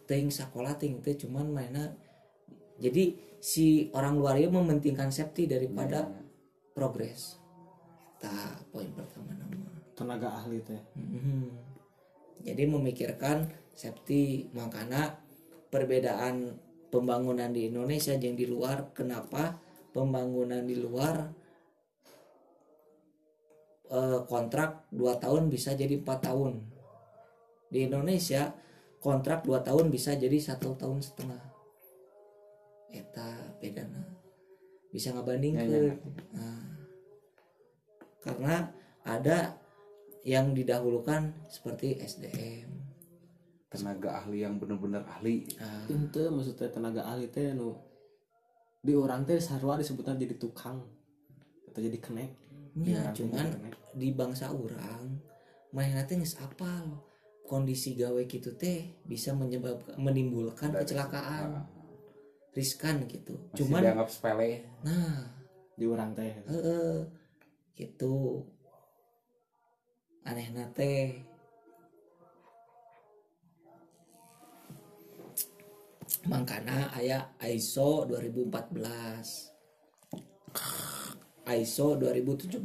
ting 0.06 0.30
sekolah 0.30 0.78
ting 0.78 1.02
itu 1.02 1.26
cuman 1.26 1.50
mainnya 1.50 1.96
jadi 2.78 3.16
si 3.40 3.88
orang 3.96 4.20
luar 4.20 4.38
itu 4.38 4.52
mementingkan 4.52 5.10
safety 5.10 5.48
daripada 5.48 6.12
progres 6.76 7.43
tak 8.24 8.56
poin 8.72 8.88
pertama 8.96 9.36
nama. 9.36 9.68
Tenaga 9.92 10.28
ahli 10.40 10.58
teh. 10.64 10.80
Mhm. 10.96 11.60
jadi 12.44 12.68
memikirkan 12.68 13.48
safety 13.72 14.52
makanya 14.52 15.16
perbedaan 15.72 16.60
pembangunan 16.92 17.48
di 17.48 17.72
Indonesia 17.72 18.12
yang 18.12 18.36
di 18.36 18.44
luar 18.44 18.92
kenapa 18.92 19.56
pembangunan 19.96 20.60
di 20.60 20.76
luar 20.76 21.32
eh, 23.88 24.20
kontrak 24.28 24.86
2 24.92 25.22
tahun 25.22 25.48
bisa 25.48 25.72
jadi 25.72 25.98
empat 25.98 26.30
tahun. 26.30 26.60
Di 27.72 27.88
Indonesia 27.88 28.52
kontrak 29.00 29.46
2 29.46 29.64
tahun 29.64 29.88
bisa 29.88 30.12
jadi 30.14 30.36
satu 30.36 30.76
tahun 30.76 31.00
setengah. 31.00 31.42
Eta 32.92 33.56
bedana. 33.58 34.04
Bisa 34.92 35.10
ngabandingkan 35.10 35.66
Ya, 35.66 35.80
ya. 35.90 35.94
Nah, 36.38 36.73
karena 38.24 38.72
ada 39.04 39.60
yang 40.24 40.56
didahulukan 40.56 41.36
seperti 41.52 42.00
SDM 42.00 42.74
tenaga 43.74 44.22
ahli 44.22 44.46
yang 44.46 44.56
benar-benar 44.62 45.02
ahli. 45.10 45.50
Nah, 45.58 45.90
itu 45.90 46.22
maksudnya 46.30 46.70
tenaga 46.70 47.02
ahli 47.02 47.26
teh 47.26 47.50
nu 47.50 47.74
di 48.78 48.94
orang 48.94 49.26
teh 49.26 49.42
sarua 49.42 49.74
disebutnya 49.74 50.14
jadi 50.14 50.38
tukang 50.38 50.78
atau 51.68 51.80
jadi 51.82 51.98
kenek. 51.98 52.30
Ya, 52.78 53.10
teh 53.10 53.26
cuman 53.26 53.46
kenek. 53.50 53.74
di 53.98 54.08
bangsa 54.14 54.54
orang 54.54 55.18
main 55.74 55.98
teh 56.06 56.14
geus 56.14 56.38
apal. 56.38 57.02
Kondisi 57.44 57.92
gawe 57.92 58.24
gitu 58.24 58.56
teh 58.56 59.04
bisa 59.04 59.36
menyebabkan 59.36 60.00
menimbulkan 60.00 60.72
kecelakaan 60.72 61.68
riskan 62.56 63.04
gitu. 63.04 63.36
Masih 63.52 63.68
cuman 63.68 63.80
dianggap 63.84 64.08
sepele. 64.08 64.64
Nah. 64.80 65.28
Di 65.74 65.84
orang 65.84 66.14
teh. 66.14 66.32
Heeh 66.46 67.23
gitu. 67.74 68.46
Aneh 70.24 70.48
teh. 70.72 71.20
Makana 76.24 76.88
aya 76.96 77.28
ISO 77.44 78.08
2014 78.08 79.52
ISO 81.44 82.00
2017 82.00 82.64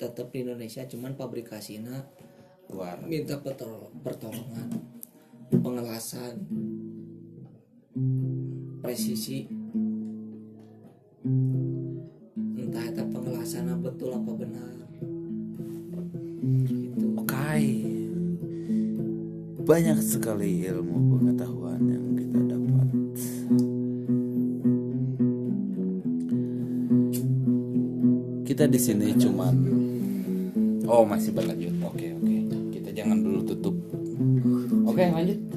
tetap 0.00 0.32
di 0.32 0.46
Indonesia 0.46 0.86
cuman 0.88 1.18
pabrikasinya 1.18 1.96
luar. 2.70 3.00
minta 3.02 3.40
pertol- 3.40 3.90
pertolongan 4.04 4.68
pengelasan 5.50 6.36
presisi. 8.78 9.46
Entah 12.58 12.84
itu 12.86 13.02
pengelasannya 13.10 13.74
betul 13.82 14.14
apa 14.14 14.30
benar. 14.38 14.72
Gitu. 16.64 17.06
Oke. 17.18 17.60
Banyak 19.68 19.98
sekali 20.00 20.64
ilmu 20.64 21.18
pengetahuan 21.18 21.80
yang 21.84 22.06
kita 22.16 22.38
dapat. 22.48 22.88
Kita 28.48 28.64
di 28.64 28.80
sini 28.80 29.12
cuman 29.12 29.54
oh 30.88 31.04
masih 31.04 31.36
berlanjut. 31.36 31.74
Oke 31.84 32.16
oke. 32.16 32.36
Kita 32.72 32.88
jangan 32.96 33.20
dulu 33.20 33.40
tutup. 33.44 33.76
Oke 34.88 35.04
lanjut 35.12 35.47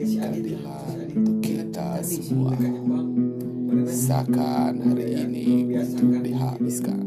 juga 0.00 0.08
si 0.08 0.16
Adi 0.16 0.38
tuh 0.40 0.56
si 0.56 0.64
Keadilan 0.64 0.96
Adi 0.96 1.14
untuk 1.20 1.36
kita 1.44 1.88
semua. 2.00 2.52
Seakan 3.90 4.72
hari 4.80 5.06
ini 5.20 5.46
untuk 5.76 6.24
dihabiskan. 6.24 7.00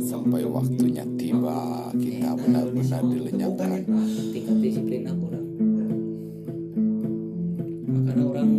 Sampai 0.00 0.42
waktunya 0.48 1.04
tiba 1.14 1.92
kita 1.94 2.34
benar-benar 2.34 3.02
dilenyapkan. 3.06 3.70
tingkat 4.34 4.56
disiplin 4.58 5.06
aku 5.06 5.24
orang 5.30 5.46
makanya 7.90 8.24
orang 8.26 8.50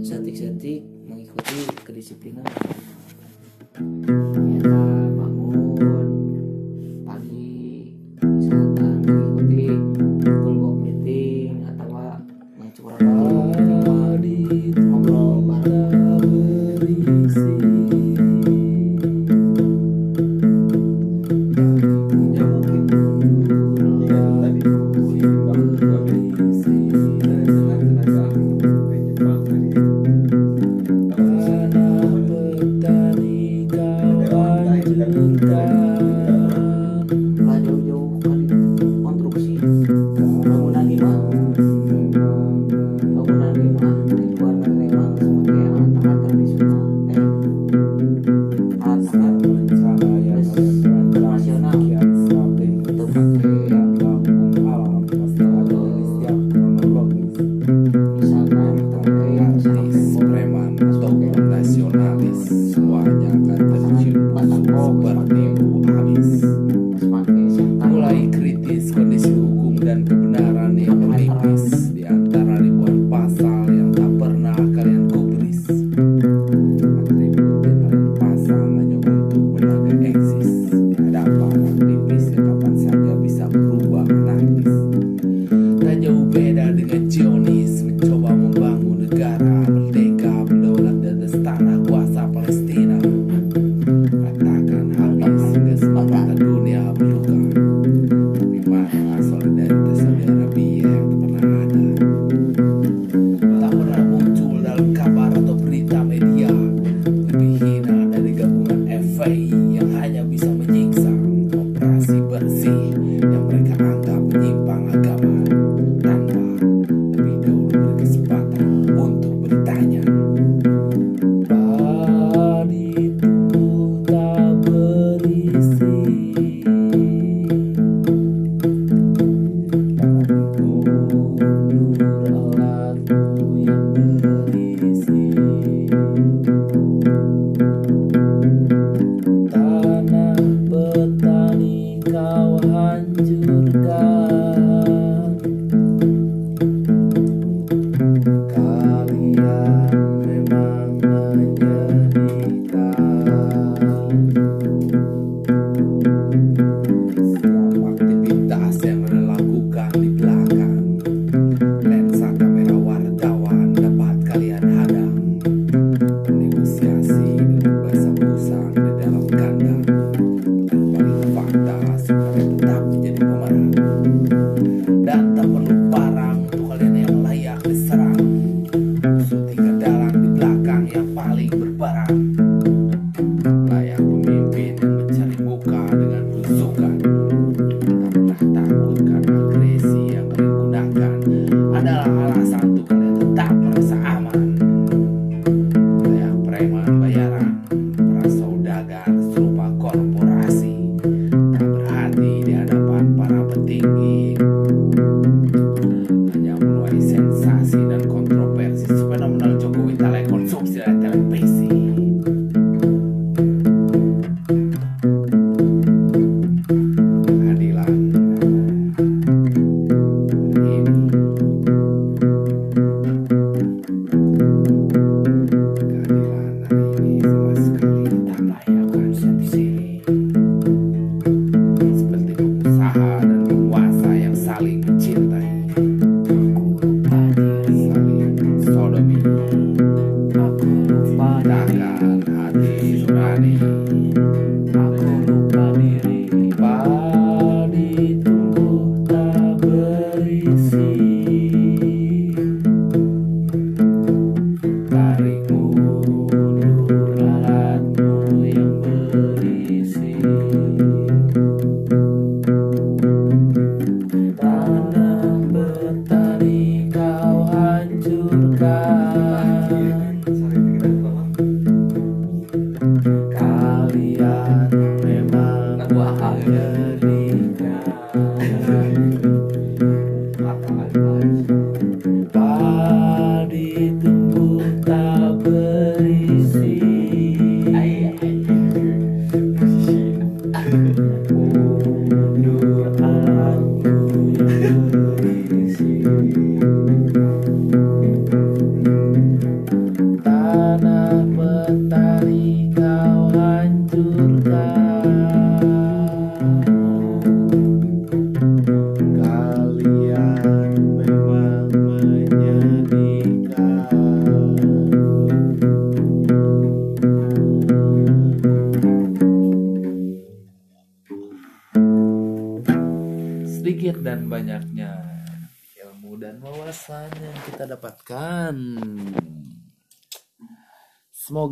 setik-setik 0.00 0.80
mengikuti 1.04 1.68
kedisiplinan 1.84 2.44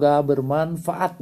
semoga 0.05 0.21
bermanfaat 0.21 1.17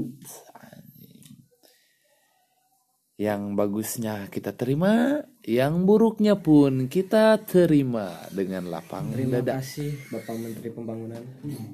yang 3.15 3.55
bagusnya 3.55 4.27
kita 4.27 4.59
terima, 4.59 5.23
yang 5.47 5.87
buruknya 5.87 6.35
pun 6.35 6.91
kita 6.91 7.39
terima 7.47 8.11
dengan 8.35 8.67
lapang 8.67 9.15
Terima 9.15 9.39
dada. 9.39 9.63
kasih 9.63 9.95
Bapak 10.11 10.35
Menteri 10.35 10.69
Pembangunan. 10.75 11.23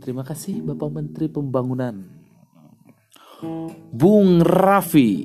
Terima 0.04 0.20
kasih 0.20 0.60
Bapak 0.60 0.90
Menteri 0.92 1.26
Pembangunan. 1.32 1.96
Bung 3.88 4.44
Raffi. 4.44 5.24